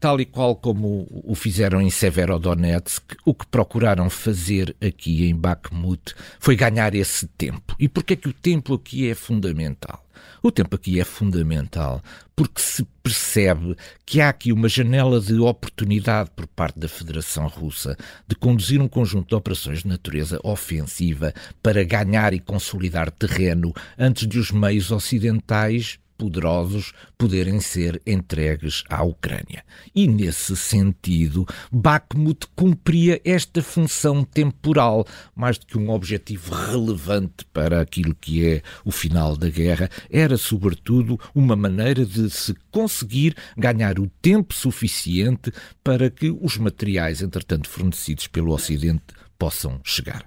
tal 0.00 0.20
e 0.20 0.24
qual 0.24 0.56
como 0.56 1.06
o 1.24 1.36
fizeram 1.36 1.80
em 1.80 1.88
Severodonetsk, 1.88 3.14
o 3.24 3.32
que 3.32 3.46
procuraram 3.46 4.10
fazer 4.10 4.74
aqui 4.82 5.28
em 5.28 5.36
Bakhmut 5.36 6.14
foi 6.40 6.56
ganhar 6.56 6.94
esse 6.96 7.28
tempo. 7.28 7.76
E 7.78 7.88
porquê 7.88 8.14
é 8.14 8.16
que 8.16 8.28
o 8.28 8.32
tempo 8.32 8.74
aqui 8.74 9.08
é 9.08 9.14
fundamental? 9.14 10.01
O 10.42 10.50
tempo 10.50 10.76
aqui 10.76 11.00
é 11.00 11.04
fundamental 11.04 12.02
porque 12.34 12.60
se 12.60 12.84
percebe 13.02 13.76
que 14.06 14.20
há 14.20 14.28
aqui 14.28 14.52
uma 14.52 14.68
janela 14.68 15.20
de 15.20 15.34
oportunidade 15.34 16.30
por 16.34 16.46
parte 16.46 16.78
da 16.78 16.88
Federação 16.88 17.46
Russa 17.46 17.96
de 18.26 18.34
conduzir 18.34 18.80
um 18.80 18.88
conjunto 18.88 19.28
de 19.28 19.34
operações 19.34 19.82
de 19.82 19.88
natureza 19.88 20.40
ofensiva 20.42 21.32
para 21.62 21.84
ganhar 21.84 22.32
e 22.32 22.40
consolidar 22.40 23.10
terreno 23.10 23.72
antes 23.98 24.26
de 24.26 24.38
os 24.38 24.50
meios 24.50 24.90
ocidentais 24.90 25.98
poderosos 26.22 26.92
poderem 27.18 27.58
ser 27.58 28.00
entregues 28.06 28.84
à 28.88 29.02
Ucrânia. 29.02 29.64
E 29.92 30.06
nesse 30.06 30.56
sentido, 30.56 31.44
Bakhmut 31.72 32.46
cumpria 32.54 33.20
esta 33.24 33.60
função 33.60 34.22
temporal, 34.22 35.04
mais 35.34 35.58
do 35.58 35.66
que 35.66 35.76
um 35.76 35.90
objetivo 35.90 36.54
relevante 36.54 37.44
para 37.52 37.80
aquilo 37.80 38.14
que 38.14 38.46
é 38.46 38.62
o 38.84 38.92
final 38.92 39.36
da 39.36 39.50
guerra, 39.50 39.90
era 40.08 40.36
sobretudo 40.36 41.18
uma 41.34 41.56
maneira 41.56 42.06
de 42.06 42.30
se 42.30 42.54
conseguir 42.70 43.34
ganhar 43.58 43.98
o 43.98 44.08
tempo 44.22 44.54
suficiente 44.54 45.52
para 45.82 46.08
que 46.08 46.30
os 46.30 46.56
materiais, 46.56 47.20
entretanto 47.20 47.68
fornecidos 47.68 48.28
pelo 48.28 48.52
Ocidente, 48.52 49.02
possam 49.36 49.80
chegar 49.82 50.24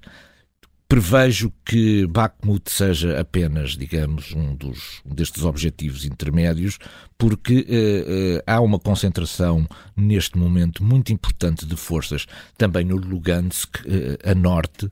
prevejo 0.87 1.51
que 1.65 2.05
Bakhmut 2.05 2.71
seja 2.71 3.19
apenas, 3.19 3.71
digamos, 3.71 4.33
um, 4.33 4.55
dos, 4.55 5.01
destes 5.03 5.43
objetivos 5.43 6.05
intermédios, 6.05 6.77
porque 7.17 7.59
uh, 7.59 8.37
uh, 8.37 8.41
há 8.45 8.61
uma 8.61 8.79
concentração 8.79 9.67
neste 9.95 10.37
momento 10.37 10.83
muito 10.83 11.11
importante 11.11 11.65
de 11.65 11.75
forças 11.75 12.25
também 12.57 12.85
no 12.85 12.97
Lugansk, 12.97 13.77
uh, 13.79 14.29
a 14.29 14.35
norte, 14.35 14.87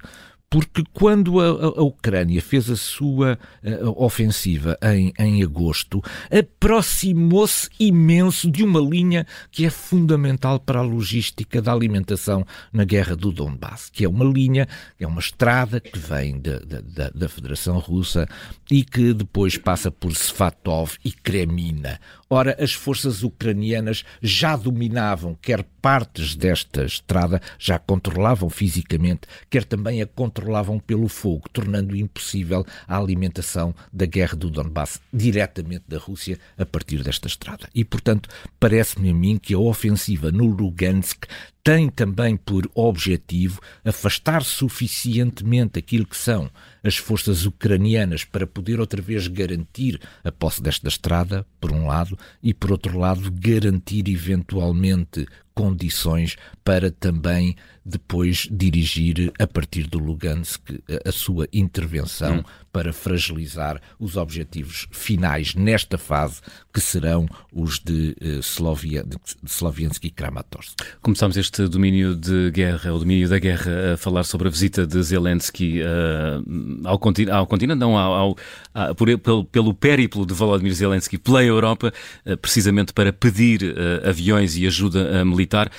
porque 0.54 0.84
quando 0.94 1.40
a, 1.40 1.48
a, 1.48 1.82
Ucrânia 1.82 2.40
fez 2.40 2.70
a 2.70 2.76
sua 2.76 3.40
uh, 3.64 4.04
ofensiva 4.04 4.78
em, 4.84 5.12
em 5.18 5.42
agosto, 5.42 6.00
aproximou-se 6.32 7.72
imenso 7.80 8.52
de 8.52 8.64
uma 8.64 8.80
linha 8.80 9.26
que 9.50 9.66
é 9.66 9.72
fundamental 9.72 10.60
para 10.60 10.78
a 10.78 10.84
logística 10.84 11.60
da 11.60 11.74
alimentação 11.74 12.46
na 12.72 12.86
guerra 12.86 13.16
do 13.16 13.32
Donbass, 13.32 13.90
que 13.90 14.06
é 14.06 14.08
uma 14.08 14.26
linha, 14.26 14.68
é 15.00 15.08
uma 15.08 15.22
estrada 15.22 15.80
que 15.80 15.98
vem 15.98 16.40
da, 16.40 16.60
da, 16.60 17.10
da 17.10 17.28
Federação 17.28 17.80
Russa 17.80 18.30
e 18.70 18.84
que 18.84 19.12
depois 19.12 19.58
passa 19.58 19.90
por 19.90 20.12
Svatov 20.12 20.98
e 21.04 21.12
Kremina. 21.12 22.00
Ora, 22.30 22.56
as 22.60 22.74
forças 22.74 23.24
ucranianas 23.24 24.04
já 24.22 24.56
dominavam 24.56 25.36
quer 25.42 25.66
partes 25.84 26.34
desta 26.34 26.86
estrada, 26.86 27.42
já 27.60 27.78
controlavam 27.78 28.50
fisicamente, 28.50 29.28
quer 29.50 29.66
também 29.66 30.02
a 30.02 30.08
controlavam 30.08 30.80
pelo 30.80 31.10
fogo, 31.10 31.50
tornando 31.52 31.94
impossível 31.94 32.66
a 32.88 32.98
alimentação 32.98 33.76
da 33.92 34.06
guerra 34.06 34.38
do 34.38 34.50
Donbass 34.50 35.02
diretamente 35.12 35.84
da 35.86 35.98
Rússia 35.98 36.40
a 36.58 36.66
partir 36.66 37.04
desta 37.04 37.28
estrada. 37.28 37.68
E, 37.76 37.84
portanto, 37.84 38.30
parece-me 38.58 39.10
a 39.10 39.14
mim 39.14 39.38
que 39.38 39.54
a 39.54 39.60
ofensiva 39.60 40.32
no 40.32 40.46
Lugansk 40.46 41.26
tem 41.64 41.90
também 41.90 42.36
por 42.36 42.70
objetivo 42.76 43.62
afastar 43.86 44.44
suficientemente 44.44 45.80
aquilo 45.80 46.06
que 46.06 46.18
são 46.18 46.52
as 46.84 46.98
forças 46.98 47.46
ucranianas 47.46 48.26
para 48.26 48.46
poder 48.46 48.82
outra 48.82 49.02
vez 49.02 49.28
garantir 49.28 50.00
a 50.24 50.32
posse 50.32 50.62
desta 50.62 50.90
estrada, 50.90 51.46
por 51.62 51.72
um 51.72 51.88
lado, 51.88 52.20
e 52.42 52.54
por 52.54 52.72
outro 52.72 53.00
lado, 53.00 53.32
garantir 53.32 54.10
eventualmente 54.10 55.26
condições 55.54 56.36
para 56.64 56.92
também 56.92 57.56
depois 57.86 58.48
dirigir 58.50 59.32
a 59.40 59.46
partir 59.46 59.88
do 59.88 60.00
Lugansk 60.00 60.62
a 61.06 61.12
sua 61.12 61.48
intervenção 61.52 62.38
hum. 62.38 62.44
para 62.72 62.94
fragilizar 62.94 63.82
os 64.00 64.16
objetivos 64.16 64.88
finais 64.92 65.54
nesta 65.54 65.98
fase 65.98 66.42
que 66.74 66.80
serão 66.80 67.28
os 67.52 67.80
de, 67.80 68.16
uh, 68.22 68.40
Slovia, 68.40 69.04
de 69.04 69.18
Sloviansk 69.46 70.04
e 70.06 70.10
Kramatorsk. 70.10 70.80
Começamos 71.02 71.38
este 71.38 71.68
domínio 71.68 72.16
de 72.16 72.52
guerra, 72.52 72.94
o 72.94 73.00
domínio 73.00 73.28
da 73.30 73.38
guerra, 73.38 73.94
a 73.94 73.98
falar 73.98 74.24
sobre 74.24 74.48
a 74.48 74.52
visita 74.52 74.88
de 74.88 75.02
Zelensky 75.04 75.82
uh, 75.82 76.88
ao, 76.88 76.98
continente, 76.98 77.32
ao 77.32 77.46
continente, 77.46 77.80
não, 77.80 77.98
ao, 77.98 78.14
ao, 78.14 78.38
ao 78.74 78.96
por, 78.96 79.18
pelo, 79.20 79.46
pelo 79.46 79.74
périplo 79.74 80.26
de 80.26 80.34
Volodymyr 80.34 80.74
Zelensky 80.74 81.18
pela 81.18 81.44
Europa, 81.44 81.94
uh, 82.26 82.38
precisamente 82.38 82.94
para 82.94 83.12
pedir 83.14 83.76
aviões 84.04 84.58
e 84.58 84.66
ajuda 84.66 85.24
militar. 85.26 85.70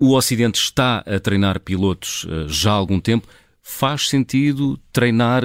O 0.00 0.14
Ocidente 0.14 0.58
está 0.58 1.04
a 1.06 1.20
treinar 1.20 1.60
pilotos 1.60 2.26
já 2.48 2.72
há 2.72 2.74
algum 2.74 2.98
tempo. 2.98 3.28
Faz 3.62 4.08
sentido 4.08 4.80
treinar 4.92 5.42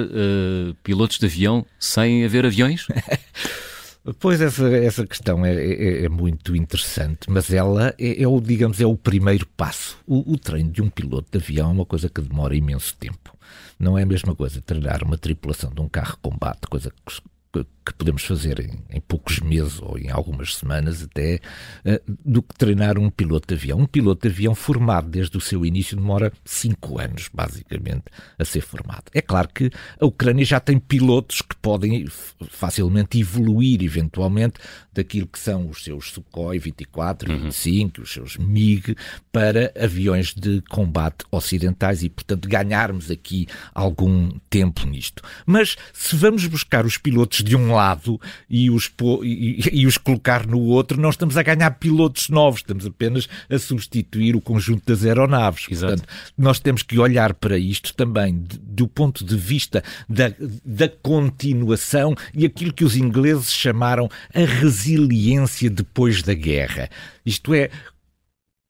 pilotos 0.82 1.18
de 1.18 1.26
avião 1.26 1.64
sem 1.78 2.24
haver 2.24 2.46
aviões? 2.46 2.86
Pois 4.20 4.40
essa, 4.40 4.68
essa 4.68 5.04
questão 5.04 5.44
é, 5.44 5.52
é, 5.52 6.04
é, 6.04 6.08
muito 6.08 6.54
interessante, 6.54 7.28
mas 7.28 7.52
ela 7.52 7.92
é, 7.98 8.22
é, 8.22 8.28
o, 8.28 8.40
digamos, 8.40 8.80
é 8.80 8.86
o 8.86 8.96
primeiro 8.96 9.44
passo. 9.56 9.98
O, 10.06 10.32
o, 10.32 10.38
treino 10.38 10.70
de 10.70 10.80
um 10.80 10.88
piloto 10.88 11.26
de 11.30 11.44
avião 11.44 11.70
é 11.70 11.72
uma 11.72 11.84
coisa 11.84 12.08
que 12.08 12.20
demora 12.20 12.54
imenso 12.54 12.94
tempo. 12.96 13.36
Não 13.78 13.98
é 13.98 14.04
a 14.04 14.06
mesma 14.06 14.34
coisa 14.34 14.60
treinar 14.60 15.02
uma 15.02 15.18
tripulação 15.18 15.72
de 15.74 15.80
um 15.80 15.88
carro 15.88 16.12
de 16.12 16.30
combate, 16.30 16.68
coisa 16.70 16.90
que 16.90 17.12
que 17.64 17.94
podemos 17.94 18.24
fazer 18.24 18.58
em, 18.58 18.96
em, 18.96 19.00
poucos 19.00 19.38
meses 19.38 19.80
ou 19.80 19.96
em 19.96 20.10
algumas 20.10 20.56
semanas 20.56 21.04
até, 21.04 21.36
uh, 21.84 22.16
do 22.24 22.42
que 22.42 22.54
treinar 22.56 22.98
um 22.98 23.08
piloto 23.08 23.46
de 23.46 23.54
avião. 23.54 23.78
Um 23.78 23.86
piloto 23.86 24.28
de 24.28 24.34
avião 24.34 24.54
formado 24.56 25.08
desde 25.08 25.36
o 25.36 25.40
seu 25.40 25.64
início 25.64 25.96
demora 25.96 26.32
cinco 26.44 26.98
anos, 27.00 27.30
basicamente, 27.32 28.04
a 28.36 28.44
ser 28.44 28.60
formado. 28.60 29.04
É 29.14 29.22
claro 29.22 29.48
que 29.54 29.70
a 30.00 30.04
Ucrânia 30.04 30.44
já 30.44 30.58
tem 30.58 30.80
pilotos 30.80 31.40
que 31.42 31.54
podem 31.56 32.06
facilmente 32.50 33.20
evoluir, 33.20 33.82
eventualmente, 33.82 34.54
daquilo 34.92 35.28
que 35.28 35.38
são 35.38 35.68
os 35.68 35.84
seus 35.84 36.10
Sukhoi 36.10 36.58
24 36.58 37.30
e 37.30 37.36
25, 37.36 37.98
uhum. 37.98 38.02
os 38.02 38.12
seus 38.12 38.36
MiG, 38.36 38.96
para 39.30 39.72
aviões 39.80 40.34
de 40.34 40.60
combate 40.62 41.24
ocidentais 41.30 42.02
e, 42.02 42.08
portanto, 42.08 42.48
ganharmos 42.48 43.10
aqui 43.10 43.46
algum 43.72 44.30
tempo 44.50 44.86
nisto. 44.86 45.22
Mas 45.44 45.76
se 45.92 46.16
vamos 46.16 46.46
buscar 46.46 46.84
os 46.84 46.98
pilotos 46.98 47.42
de 47.46 47.56
um 47.56 47.72
lado 47.72 48.20
e 48.50 48.70
os, 48.70 48.90
e, 49.22 49.60
e 49.72 49.86
os 49.86 49.96
colocar 49.96 50.46
no 50.46 50.60
outro, 50.60 51.00
não 51.00 51.10
estamos 51.10 51.36
a 51.36 51.42
ganhar 51.42 51.70
pilotos 51.72 52.28
novos, 52.28 52.60
estamos 52.60 52.84
apenas 52.84 53.28
a 53.48 53.58
substituir 53.58 54.34
o 54.34 54.40
conjunto 54.40 54.84
das 54.86 55.04
aeronaves. 55.04 55.66
Exato. 55.70 55.96
Portanto, 55.96 56.08
nós 56.36 56.58
temos 56.58 56.82
que 56.82 56.98
olhar 56.98 57.34
para 57.34 57.56
isto 57.56 57.94
também 57.94 58.44
do 58.62 58.88
ponto 58.88 59.24
de 59.24 59.36
vista 59.36 59.82
da, 60.08 60.32
da 60.64 60.88
continuação 60.88 62.14
e 62.34 62.44
aquilo 62.44 62.72
que 62.72 62.84
os 62.84 62.96
ingleses 62.96 63.52
chamaram 63.52 64.08
a 64.34 64.40
resiliência 64.40 65.70
depois 65.70 66.22
da 66.22 66.34
guerra. 66.34 66.90
Isto 67.24 67.54
é, 67.54 67.70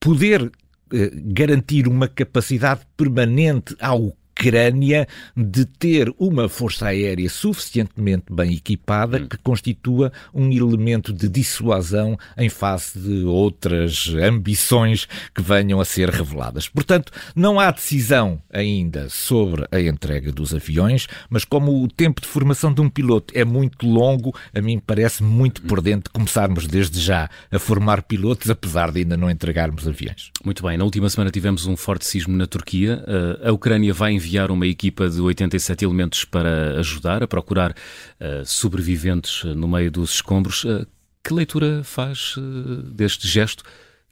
poder 0.01 0.51
eh, 0.93 1.11
garantir 1.15 1.89
uma 1.89 2.07
capacidade 2.07 2.83
permanente 2.97 3.75
ao 3.81 4.17
Ucrânia 4.39 5.09
de 5.35 5.65
ter 5.65 6.15
uma 6.19 6.47
força 6.47 6.89
aérea 6.89 7.29
suficientemente 7.31 8.27
bem 8.31 8.53
equipada 8.53 9.17
hum. 9.17 9.27
que 9.27 9.39
constitua 9.39 10.13
um 10.35 10.53
elemento 10.53 11.11
de 11.11 11.27
dissuasão 11.27 12.19
em 12.37 12.51
face 12.51 12.99
de 12.99 13.25
outras 13.25 14.15
ambições 14.23 15.09
que 15.35 15.41
venham 15.41 15.81
a 15.81 15.87
ser 15.87 16.11
reveladas. 16.11 16.69
Portanto, 16.69 17.11
não 17.35 17.59
há 17.59 17.71
decisão 17.71 18.43
ainda 18.53 19.09
sobre 19.09 19.67
a 19.73 19.81
entrega 19.81 20.31
dos 20.31 20.55
aviões, 20.55 21.07
mas 21.31 21.45
como 21.45 21.83
o 21.83 21.89
tempo 21.89 22.21
de 22.21 22.29
formação 22.29 22.73
de 22.73 22.83
um 22.83 22.91
piloto 22.91 23.33
é 23.37 23.45
muito 23.45 23.87
longo, 23.87 24.35
a 24.55 24.61
mim 24.61 24.79
parece 24.79 25.23
muito 25.23 25.63
prudente 25.63 26.11
começarmos 26.11 26.67
desde 26.67 27.01
já 27.01 27.31
a 27.51 27.59
formar 27.59 28.03
pilotos, 28.03 28.51
apesar 28.51 28.93
de 28.93 29.01
ainda 29.01 29.17
não 29.17 29.31
entregarmos 29.31 29.89
aviões. 29.89 30.31
Muito 30.45 30.63
bem, 30.63 30.77
na 30.77 30.85
última 30.85 31.09
semana 31.09 31.31
tivemos 31.31 31.65
um 31.67 31.77
forte 31.77 32.05
sismo 32.05 32.37
na 32.37 32.47
Turquia. 32.47 33.03
Eh, 33.07 33.49
a 33.49 33.53
Ucrânia 33.53 33.95
vai 33.95 34.13
enviar 34.13 34.26
uma 34.51 34.67
equipa 34.67 35.09
de 35.09 35.21
87 35.21 35.85
elementos 35.85 36.25
para 36.25 36.79
ajudar 36.79 37.23
a 37.23 37.29
procurar 37.29 37.75
eh, 38.19 38.43
sobreviventes 38.45 39.45
no 39.45 39.69
meio 39.69 39.91
dos 39.91 40.15
escombros. 40.15 40.65
Eh, 40.65 40.87
que 41.23 41.35
leitura 41.35 41.83
faz 41.83 42.35
deste 42.95 43.27
gesto? 43.27 43.65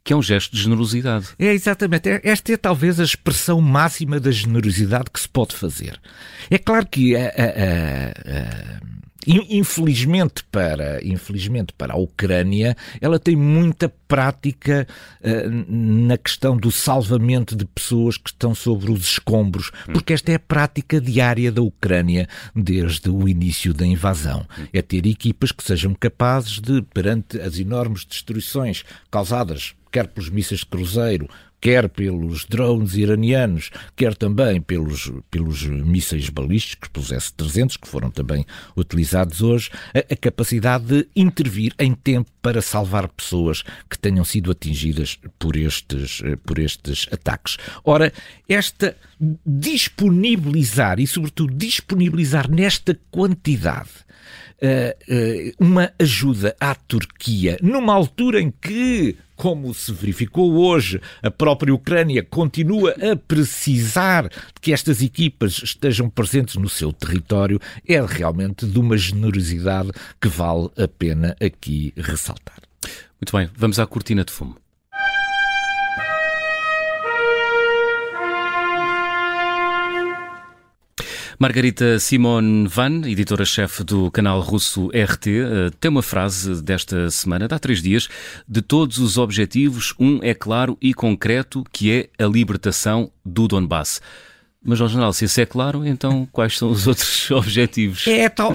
que 0.05 0.13
é 0.13 0.15
um 0.15 0.21
gesto 0.21 0.55
de 0.55 0.61
generosidade. 0.61 1.29
É, 1.39 1.51
exatamente. 1.51 2.07
É, 2.07 2.21
esta 2.23 2.53
é 2.53 2.57
talvez 2.57 2.99
a 2.99 3.03
expressão 3.03 3.59
máxima 3.59 4.19
da 4.19 4.29
generosidade 4.29 5.09
que 5.11 5.19
se 5.19 5.27
pode 5.27 5.55
fazer. 5.55 5.99
É 6.47 6.59
claro 6.59 6.85
que 6.85 7.15
a, 7.15 7.21
a, 7.21 7.25
a, 7.25 8.79
Infelizmente 9.27 10.43
para, 10.51 11.03
infelizmente 11.03 11.73
para 11.77 11.93
a 11.93 11.97
Ucrânia, 11.97 12.75
ela 13.01 13.19
tem 13.19 13.35
muita 13.35 13.89
prática 14.07 14.87
uh, 15.21 15.71
na 15.71 16.17
questão 16.17 16.55
do 16.57 16.71
salvamento 16.71 17.55
de 17.55 17.65
pessoas 17.65 18.17
que 18.17 18.29
estão 18.29 18.53
sobre 18.53 18.91
os 18.91 19.01
escombros, 19.01 19.71
porque 19.91 20.13
esta 20.13 20.31
é 20.31 20.35
a 20.35 20.39
prática 20.39 21.01
diária 21.01 21.51
da 21.51 21.61
Ucrânia 21.61 22.27
desde 22.55 23.09
o 23.09 23.27
início 23.27 23.73
da 23.73 23.85
invasão. 23.85 24.45
É 24.71 24.81
ter 24.81 25.05
equipas 25.05 25.51
que 25.51 25.63
sejam 25.63 25.93
capazes 25.93 26.59
de, 26.59 26.81
perante 26.81 27.39
as 27.39 27.57
enormes 27.57 28.05
destruições 28.05 28.83
causadas 29.09 29.75
quer 29.95 30.09
pelos 30.09 30.29
mísseis 30.29 30.59
de 30.59 30.65
cruzeiro, 30.65 31.25
quer 31.61 31.87
pelos 31.87 32.43
drones 32.43 32.95
iranianos, 32.95 33.71
quer 33.95 34.13
também 34.13 34.59
pelos, 34.59 35.09
pelos 35.31 35.65
mísseis 35.65 36.27
balísticos, 36.27 36.89
pelos 36.89 37.13
S-300, 37.13 37.77
que 37.79 37.87
foram 37.87 38.11
também 38.11 38.45
utilizados 38.75 39.41
hoje, 39.41 39.69
a, 39.93 39.99
a, 39.99 40.17
capacidade 40.17 40.85
de 40.85 41.07
intervir 41.15 41.73
em 41.79 41.93
tempo 41.93 42.29
para 42.41 42.61
salvar 42.61 43.07
pessoas 43.07 43.63
que 43.89 43.97
tenham 43.97 44.25
sido 44.25 44.51
atingidas 44.51 45.17
por 45.39 45.55
estes, 45.55 46.21
por 46.45 46.59
estes 46.59 47.07
ataques. 47.09 47.55
Ora, 47.85 48.11
esta 48.49 48.97
disponibilizar 49.45 50.99
e, 50.99 51.07
sobretudo, 51.07 51.55
disponibilizar 51.55 52.51
nesta 52.51 52.99
quantidade 53.09 54.04
uma 55.59 55.91
ajuda 55.99 56.55
à 56.59 56.73
Turquia 56.75 57.57
numa 57.61 57.93
altura 57.93 58.41
em 58.41 58.51
que 58.51 59.17
como 59.35 59.73
se 59.73 59.91
verificou 59.91 60.53
hoje, 60.53 61.01
a 61.21 61.29
própria 61.29 61.73
Ucrânia 61.73 62.23
continua 62.23 62.91
a 62.91 63.15
precisar 63.15 64.29
de 64.29 64.61
que 64.61 64.71
estas 64.71 65.01
equipas 65.01 65.61
estejam 65.61 66.09
presentes 66.09 66.55
no 66.55 66.69
seu 66.69 66.93
território, 66.93 67.59
é 67.85 68.03
realmente 68.05 68.65
de 68.65 68.79
uma 68.79 68.97
generosidade 68.97 69.91
que 70.21 70.29
vale 70.29 70.69
a 70.77 70.87
pena 70.87 71.35
aqui 71.41 71.93
ressaltar. 71.97 72.59
Muito 73.19 73.35
bem, 73.35 73.49
vamos 73.55 73.79
à 73.79 73.85
cortina 73.85 74.23
de 74.23 74.31
fumo. 74.31 74.64
Margarita 81.37 81.99
Simon 81.99 82.65
Van, 82.65 83.01
editora-chefe 83.05 83.83
do 83.83 84.09
canal 84.09 84.39
russo 84.39 84.87
RT, 84.87 85.27
eh, 85.27 85.69
tem 85.81 85.91
uma 85.91 86.01
frase 86.01 86.61
desta 86.63 87.09
semana, 87.09 87.45
de 87.45 87.53
há 87.53 87.59
três 87.59 87.81
dias, 87.81 88.07
de 88.47 88.61
todos 88.61 88.99
os 88.99 89.17
objetivos, 89.17 89.93
um 89.99 90.19
é 90.23 90.33
claro 90.33 90.77
e 90.81 90.93
concreto, 90.93 91.65
que 91.73 91.91
é 91.91 92.23
a 92.23 92.25
libertação 92.25 93.11
do 93.25 93.49
Donbass. 93.49 94.01
Mas, 94.65 94.81
ao 94.81 94.87
General, 94.87 95.13
se 95.13 95.25
isso 95.25 95.39
é 95.39 95.45
claro, 95.45 95.85
então 95.85 96.27
quais 96.31 96.57
são 96.57 96.71
os 96.71 96.85
outros 96.87 97.29
objetivos? 97.31 98.07
É 98.07 98.27
tal, 98.27 98.53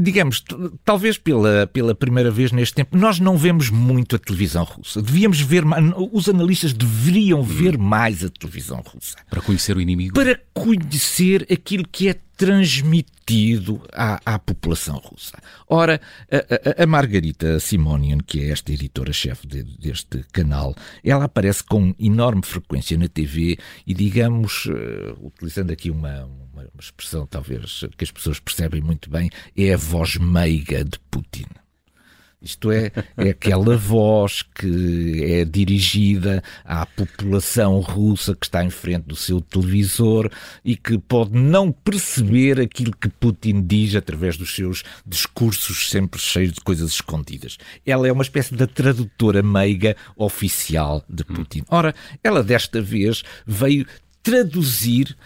digamos, 0.00 0.42
talvez 0.84 1.18
pela, 1.18 1.66
pela 1.66 1.94
primeira 1.94 2.30
vez 2.30 2.50
neste 2.50 2.74
tempo, 2.74 2.96
nós 2.96 3.20
não 3.20 3.36
vemos 3.36 3.68
muito 3.68 4.16
a 4.16 4.18
televisão 4.18 4.64
russa. 4.64 5.02
Devíamos 5.02 5.40
ver, 5.40 5.62
os 6.10 6.28
analistas 6.28 6.72
deveriam 6.72 7.42
ver 7.42 7.76
mais 7.76 8.24
a 8.24 8.30
televisão 8.30 8.82
russa. 8.84 9.16
Para 9.28 9.42
conhecer 9.42 9.76
o 9.76 9.80
inimigo? 9.80 10.14
Para 10.14 10.40
conhecer 10.54 11.46
aquilo 11.50 11.84
que 11.86 12.08
é 12.08 12.16
transmitido 12.36 13.82
à, 13.92 14.20
à 14.24 14.38
população 14.38 14.96
russa. 14.98 15.36
Ora, 15.68 16.00
a, 16.30 16.80
a, 16.80 16.84
a 16.84 16.86
Margarita 16.86 17.58
Simonian, 17.60 18.18
que 18.18 18.40
é 18.40 18.50
esta 18.50 18.72
editora-chefe 18.72 19.46
de, 19.46 19.62
deste 19.62 20.24
canal, 20.32 20.74
ela 21.02 21.24
aparece 21.24 21.64
com 21.64 21.94
enorme 21.98 22.42
frequência 22.44 22.96
na 22.98 23.08
TV 23.08 23.58
e, 23.86 23.94
digamos, 23.94 24.66
uh, 24.66 25.26
utilizando 25.26 25.70
aqui 25.70 25.90
uma, 25.90 26.24
uma 26.52 26.64
expressão 26.78 27.26
talvez 27.26 27.84
que 27.96 28.04
as 28.04 28.10
pessoas 28.10 28.38
percebem 28.38 28.80
muito 28.80 29.10
bem, 29.10 29.30
é 29.56 29.74
a 29.74 29.76
voz 29.76 30.16
meiga 30.16 30.84
de 30.84 30.98
Putin. 31.10 31.46
Isto 32.44 32.70
é, 32.70 32.92
é 33.16 33.30
aquela 33.30 33.76
voz 33.76 34.42
que 34.42 35.24
é 35.24 35.44
dirigida 35.46 36.42
à 36.64 36.84
população 36.84 37.80
russa 37.80 38.34
que 38.34 38.44
está 38.44 38.62
em 38.62 38.68
frente 38.68 39.04
do 39.06 39.16
seu 39.16 39.40
televisor 39.40 40.30
e 40.62 40.76
que 40.76 40.98
pode 40.98 41.32
não 41.32 41.72
perceber 41.72 42.60
aquilo 42.60 42.94
que 42.94 43.08
Putin 43.08 43.62
diz 43.62 43.96
através 43.96 44.36
dos 44.36 44.54
seus 44.54 44.84
discursos 45.06 45.88
sempre 45.88 46.20
cheios 46.20 46.52
de 46.52 46.60
coisas 46.60 46.90
escondidas. 46.90 47.56
Ela 47.86 48.08
é 48.08 48.12
uma 48.12 48.22
espécie 48.22 48.54
da 48.54 48.66
tradutora 48.66 49.42
meiga 49.42 49.96
oficial 50.14 51.02
de 51.08 51.24
Putin. 51.24 51.62
Ora, 51.68 51.94
ela 52.22 52.42
desta 52.42 52.82
vez 52.82 53.22
veio 53.46 53.86
traduzir 54.22 55.16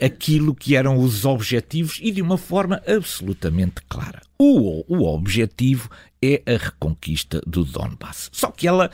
aquilo 0.00 0.54
que 0.54 0.76
eram 0.76 0.98
os 0.98 1.24
objetivos 1.24 1.98
e 2.02 2.10
de 2.10 2.22
uma 2.22 2.36
forma 2.36 2.82
absolutamente 2.86 3.82
clara. 3.88 4.20
O, 4.38 4.84
o 4.86 5.04
objetivo 5.04 5.88
é 6.22 6.42
a 6.46 6.56
reconquista 6.56 7.40
do 7.46 7.64
Donbass. 7.64 8.28
Só 8.32 8.50
que 8.50 8.68
ela 8.68 8.90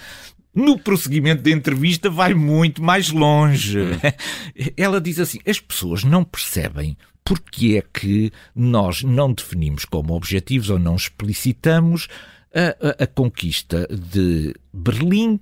no 0.55 0.79
prosseguimento 0.79 1.43
da 1.43 1.51
entrevista 1.51 2.11
vai 2.11 2.35
muito 2.35 2.83
mais 2.83 3.11
longe. 3.11 3.79
Ela 4.77 5.01
diz 5.01 5.21
assim: 5.21 5.38
as 5.47 5.61
pessoas 5.61 6.03
não 6.03 6.25
percebem 6.25 6.97
porque 7.25 7.77
é 7.77 7.99
que 7.99 8.33
nós 8.55 9.03
não 9.03 9.33
definimos 9.33 9.85
como 9.85 10.14
objetivos 10.14 10.71
ou 10.71 10.79
não 10.79 10.97
explicitamos 10.97 12.09
a, 12.55 13.03
a, 13.03 13.05
a 13.05 13.07
conquista 13.07 13.87
de 13.87 14.55
Berlim, 14.73 15.38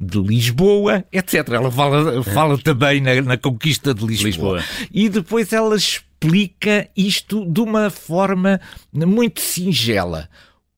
de 0.00 0.18
Lisboa, 0.18 1.04
etc. 1.12 1.48
Ela 1.50 1.70
fala, 1.70 2.22
fala 2.24 2.58
também 2.58 3.00
na, 3.00 3.20
na 3.20 3.36
conquista 3.36 3.92
de 3.92 4.06
Lisboa. 4.06 4.58
Lisboa. 4.58 4.64
E 4.92 5.08
depois 5.08 5.52
ela 5.52 5.76
explica 5.76 6.88
isto 6.96 7.44
de 7.44 7.60
uma 7.60 7.90
forma 7.90 8.60
muito 8.92 9.40
singela 9.40 10.28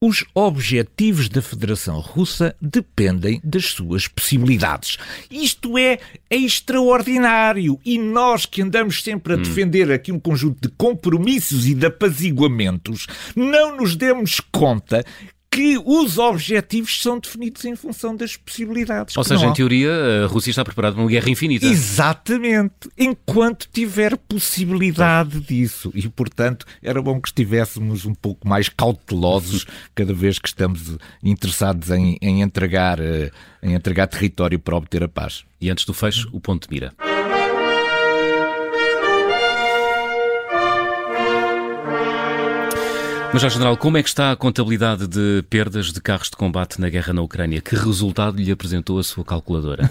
os 0.02 0.24
objetivos 0.35 1.28
da 1.28 1.40
Federação 1.40 2.00
Russa 2.00 2.56
dependem 2.61 3.40
das 3.44 3.66
suas 3.66 4.08
possibilidades. 4.08 4.98
Isto 5.30 5.78
é 5.78 6.00
extraordinário 6.28 7.78
e 7.85 7.98
nós 7.98 8.44
que 8.44 8.61
andamos 8.61 9.00
sempre 9.00 9.35
a 9.35 9.37
hum. 9.37 9.42
defender 9.42 9.92
aqui 9.92 10.11
um 10.11 10.18
conjunto 10.18 10.68
de 10.68 10.74
compromissos 10.74 11.68
e 11.68 11.74
de 11.74 11.87
apaziguamentos, 11.87 13.06
não 13.37 13.76
nos 13.76 13.94
demos 13.94 14.40
conta 14.40 15.04
que 15.53 15.79
os 15.85 16.17
objetivos 16.17 17.03
são 17.03 17.19
definidos 17.19 17.62
em 17.67 17.77
função 17.77 18.17
das 18.17 18.37
possibilidades. 18.37 19.15
Ou 19.19 19.23
seja, 19.23 19.47
em 19.47 19.53
teoria, 19.53 20.25
a 20.25 20.27
Rússia 20.27 20.49
está 20.49 20.65
preparada 20.65 20.95
para 20.95 21.05
uma 21.05 21.11
guerra 21.11 21.29
infinita. 21.29 21.67
Exatamente. 21.67 22.88
Enquanto 22.97 23.69
tiver 23.71 24.17
possibilidade 24.17 25.41
disso. 25.41 25.93
E, 25.95 26.09
portanto, 26.09 26.65
era 26.83 27.03
bom 27.03 27.21
que 27.21 27.29
estivéssemos 27.29 28.07
um 28.07 28.15
pouco 28.15 28.49
mais 28.49 28.71
cautelosos 28.71 29.67
cada 29.95 30.15
vez 30.15 30.38
que 30.38 30.49
estamos 30.49 30.97
interessados 31.23 31.91
em, 31.91 32.17
em 32.23 32.41
entregar, 32.41 32.99
eh, 32.99 33.31
em 33.62 33.75
entregar 33.75 34.07
território 34.07 34.59
para 34.59 34.75
obter 34.75 35.05
a 35.05 35.09
paz. 35.09 35.45
E 35.61 35.71
antes 35.71 35.85
do 35.85 35.93
fecho, 35.93 36.31
o 36.33 36.41
ponto 36.41 36.67
de 36.67 36.75
mira. 36.75 37.12
Mas, 43.33 43.40
já, 43.40 43.49
General, 43.49 43.79
como 43.79 43.97
é 43.97 44.03
que 44.03 44.11
está 44.11 44.31
a 44.31 44.37
contabilidade 44.37 45.07
de 45.07 45.42
perdas 45.49 45.90
de 45.90 46.03
carros 46.03 46.29
de 46.29 46.37
combate 46.37 46.79
na 46.79 46.90
guerra 46.90 47.14
na 47.14 47.23
Ucrânia? 47.23 47.62
Que 47.62 47.75
resultado 47.75 48.37
lhe 48.37 48.53
apresentou 48.53 48.99
a 48.99 49.03
sua 49.03 49.25
calculadora? 49.25 49.88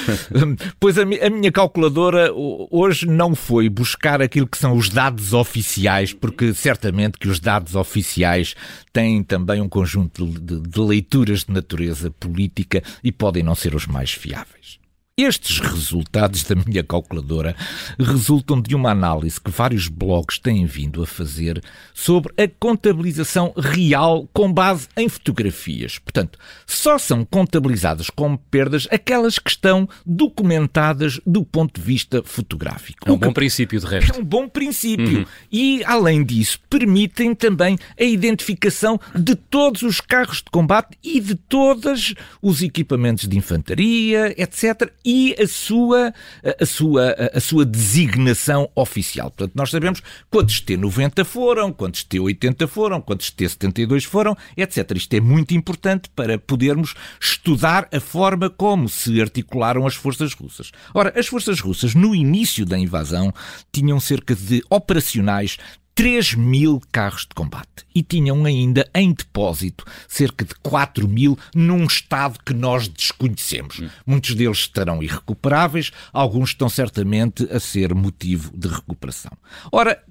pois 0.80 0.98
a, 0.98 1.02
a, 1.02 1.30
minha 1.30 1.52
calculadora 1.52 2.32
hoje 2.32 3.06
não 3.06 3.34
foi 3.34 3.68
buscar 3.68 4.22
aquilo 4.22 4.46
que 4.46 4.56
são 4.56 4.76
os 4.78 4.88
dados 4.88 5.34
oficiais, 5.34 6.14
porque 6.14 6.54
certamente 6.54 7.18
que 7.18 7.28
os 7.28 7.38
dados 7.38 7.74
oficiais 7.74 8.54
têm 8.94 9.22
também 9.22 9.60
um 9.60 9.68
conjunto 9.68 10.26
de, 10.26 10.40
de, 10.40 10.60
de 10.60 10.80
leituras 10.80 11.44
de 11.44 11.52
natureza 11.52 12.10
política 12.12 12.82
e 13.02 13.12
podem 13.12 13.42
não 13.42 13.54
ser 13.54 13.74
os 13.74 13.86
mais 13.86 14.10
fiáveis. 14.10 14.83
Estes 15.16 15.60
resultados 15.60 16.42
da 16.42 16.56
minha 16.56 16.82
calculadora 16.82 17.54
resultam 17.96 18.60
de 18.60 18.74
uma 18.74 18.90
análise 18.90 19.40
que 19.40 19.48
vários 19.48 19.86
blogs 19.86 20.40
têm 20.40 20.66
vindo 20.66 21.00
a 21.04 21.06
fazer 21.06 21.62
sobre 21.94 22.34
a 22.36 22.48
contabilização 22.58 23.54
real 23.56 24.28
com 24.32 24.52
base 24.52 24.88
em 24.96 25.08
fotografias. 25.08 26.00
Portanto, 26.00 26.36
só 26.66 26.98
são 26.98 27.24
contabilizadas 27.24 28.10
como 28.10 28.36
perdas 28.36 28.88
aquelas 28.90 29.38
que 29.38 29.50
estão 29.50 29.88
documentadas 30.04 31.20
do 31.24 31.44
ponto 31.44 31.80
de 31.80 31.86
vista 31.86 32.20
fotográfico. 32.24 33.08
É 33.08 33.12
um 33.12 33.16
bom 33.16 33.32
princípio, 33.32 33.78
de 33.78 33.86
resto. 33.86 34.16
É 34.16 34.18
um 34.20 34.24
bom 34.24 34.48
princípio. 34.48 35.18
Uhum. 35.18 35.26
E, 35.52 35.84
além 35.84 36.24
disso, 36.24 36.58
permitem 36.68 37.36
também 37.36 37.78
a 37.96 38.02
identificação 38.02 38.98
de 39.14 39.36
todos 39.36 39.82
os 39.82 40.00
carros 40.00 40.38
de 40.38 40.50
combate 40.50 40.98
e 41.04 41.20
de 41.20 41.36
todos 41.36 42.14
os 42.42 42.62
equipamentos 42.62 43.28
de 43.28 43.38
infantaria, 43.38 44.34
etc 44.36 44.92
e 45.04 45.34
a 45.38 45.46
sua, 45.46 46.12
a 46.60 46.66
sua, 46.66 47.14
a 47.32 47.40
sua 47.40 47.64
designação 47.64 48.70
oficial. 48.74 49.30
Portanto, 49.30 49.52
nós 49.54 49.70
sabemos 49.70 50.02
quantos 50.30 50.62
T90 50.62 51.24
foram, 51.24 51.72
quantos 51.72 52.04
T80 52.04 52.66
foram, 52.66 53.00
quantos 53.00 53.30
T72 53.30 54.04
foram, 54.04 54.36
etc. 54.56 54.90
Isto 54.96 55.14
é 55.14 55.20
muito 55.20 55.54
importante 55.54 56.08
para 56.14 56.38
podermos 56.38 56.94
estudar 57.20 57.88
a 57.92 58.00
forma 58.00 58.48
como 58.48 58.88
se 58.88 59.20
articularam 59.20 59.86
as 59.86 59.94
forças 59.94 60.32
russas. 60.32 60.70
Ora, 60.94 61.12
as 61.16 61.26
forças 61.26 61.60
russas, 61.60 61.94
no 61.94 62.14
início 62.14 62.64
da 62.64 62.78
invasão, 62.78 63.32
tinham 63.72 64.00
cerca 64.00 64.34
de 64.34 64.62
operacionais 64.70 65.58
3 65.94 66.34
mil 66.34 66.82
carros 66.90 67.22
de 67.22 67.34
combate 67.34 67.86
e 67.94 68.02
tinham 68.02 68.44
ainda 68.44 68.88
em 68.94 69.12
depósito 69.12 69.84
cerca 70.08 70.44
de 70.44 70.54
4 70.56 71.06
mil 71.06 71.38
num 71.54 71.84
estado 71.84 72.38
que 72.44 72.52
nós 72.52 72.88
desconhecemos. 72.88 73.78
Hum. 73.78 73.88
Muitos 74.04 74.34
deles 74.34 74.58
estarão 74.58 75.02
irrecuperáveis, 75.02 75.92
alguns 76.12 76.50
estão 76.50 76.68
certamente 76.68 77.48
a 77.50 77.60
ser 77.60 77.94
motivo 77.94 78.50
de 78.56 78.68
recuperação. 78.68 79.32
Ora, 79.70 80.02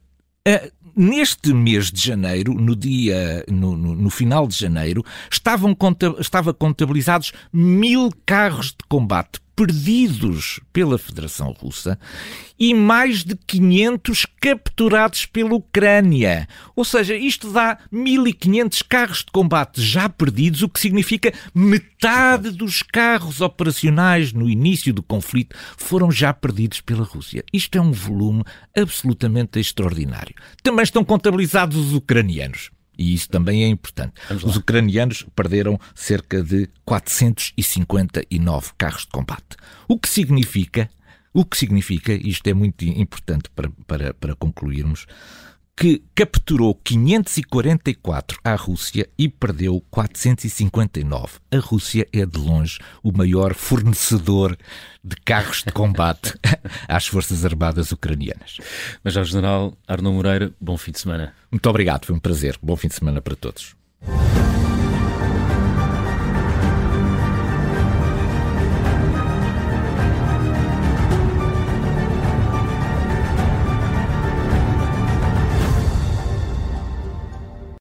Uh, 0.46 0.70
neste 0.94 1.54
mês 1.54 1.90
de 1.90 2.06
janeiro, 2.06 2.54
no 2.54 2.76
dia, 2.76 3.46
no, 3.50 3.78
no, 3.78 3.96
no 3.96 4.10
final 4.10 4.46
de 4.46 4.58
janeiro, 4.58 5.02
estavam 5.32 5.74
estava 6.20 6.54
contabilizados 6.54 7.32
mil 7.54 8.12
carros 8.26 8.72
de 8.72 8.86
combate 8.90 9.40
perdidos 9.56 10.60
pela 10.72 10.98
Federação 10.98 11.52
Russa 11.52 12.00
e 12.60 12.74
mais 12.74 13.24
de 13.24 13.36
500 13.36 14.26
capturados 14.40 15.26
pela 15.26 15.54
Ucrânia. 15.54 16.48
Ou 16.76 16.86
seja, 16.86 17.16
isto 17.16 17.52
dá 17.52 17.78
1500 17.92 18.82
carros 18.84 19.20
de 19.20 19.32
combate 19.32 19.82
já 19.82 20.08
perdidos, 20.10 20.62
o 20.62 20.70
que 20.70 20.80
significa 20.80 21.34
metade 21.54 22.52
dos 22.52 22.82
carros 22.82 23.42
operacionais 23.42 24.34
no 24.34 24.50
início 24.50 24.94
do 24.94 25.04
conflito 25.04 25.56
foram 25.78 26.12
já 26.12 26.34
perdidos 26.34 26.82
pela 26.82 27.04
Rússia. 27.04 27.44
Isto 27.52 27.78
é 27.78 27.82
um 27.82 27.92
volume 27.92 28.44
absolutamente 28.76 29.60
extraordinário. 29.60 30.36
Também 30.62 30.84
estão 30.84 31.04
contabilizados 31.04 31.78
os 31.78 31.94
ucranianos. 31.94 32.73
E 32.98 33.14
isso 33.14 33.30
também 33.30 33.64
é 33.64 33.68
importante. 33.68 34.14
Os 34.44 34.56
ucranianos 34.56 35.26
perderam 35.36 35.80
cerca 35.96 36.44
de 36.44 36.70
459 36.86 38.72
carros 38.78 39.02
de 39.02 39.08
combate. 39.08 39.58
O 39.88 39.98
que 39.98 40.08
significa, 40.08 40.90
o 41.34 41.44
que 41.44 41.58
significa, 41.58 42.14
isto 42.14 42.48
é 42.48 42.54
muito 42.54 42.86
importante 42.86 43.50
para, 43.56 43.70
para, 43.88 44.14
para 44.14 44.36
concluirmos, 44.36 45.08
que 45.76 46.04
capturou 46.16 46.76
544 46.76 48.40
à 48.44 48.56
Rússia 48.56 49.10
e 49.18 49.28
perdeu 49.28 49.84
459. 49.90 51.40
A 51.52 51.58
Rússia 51.58 52.08
é 52.14 52.26
de 52.26 52.38
longe 52.38 52.80
o 53.04 53.12
maior 53.12 53.54
fornecedor 53.54 54.58
de 55.04 55.16
carros 55.26 55.64
de 55.64 55.72
combate 55.72 56.34
às 56.88 57.08
Forças 57.08 57.44
Armadas 57.44 57.92
Ucranianas. 57.92 58.58
Major 59.04 59.26
General 59.26 59.78
Arnaud 59.88 60.16
Moreira, 60.16 60.54
bom 60.62 60.78
fim 60.78 60.92
de 60.92 61.00
semana. 61.00 61.34
Muito 61.52 61.70
obrigado, 61.70 62.06
foi 62.06 62.16
um 62.16 62.20
prazer. 62.20 62.58
Bom 62.62 62.76
fim 62.76 62.88
de 62.88 62.96
semana 62.96 63.22
para 63.22 63.36
todos. 63.36 63.76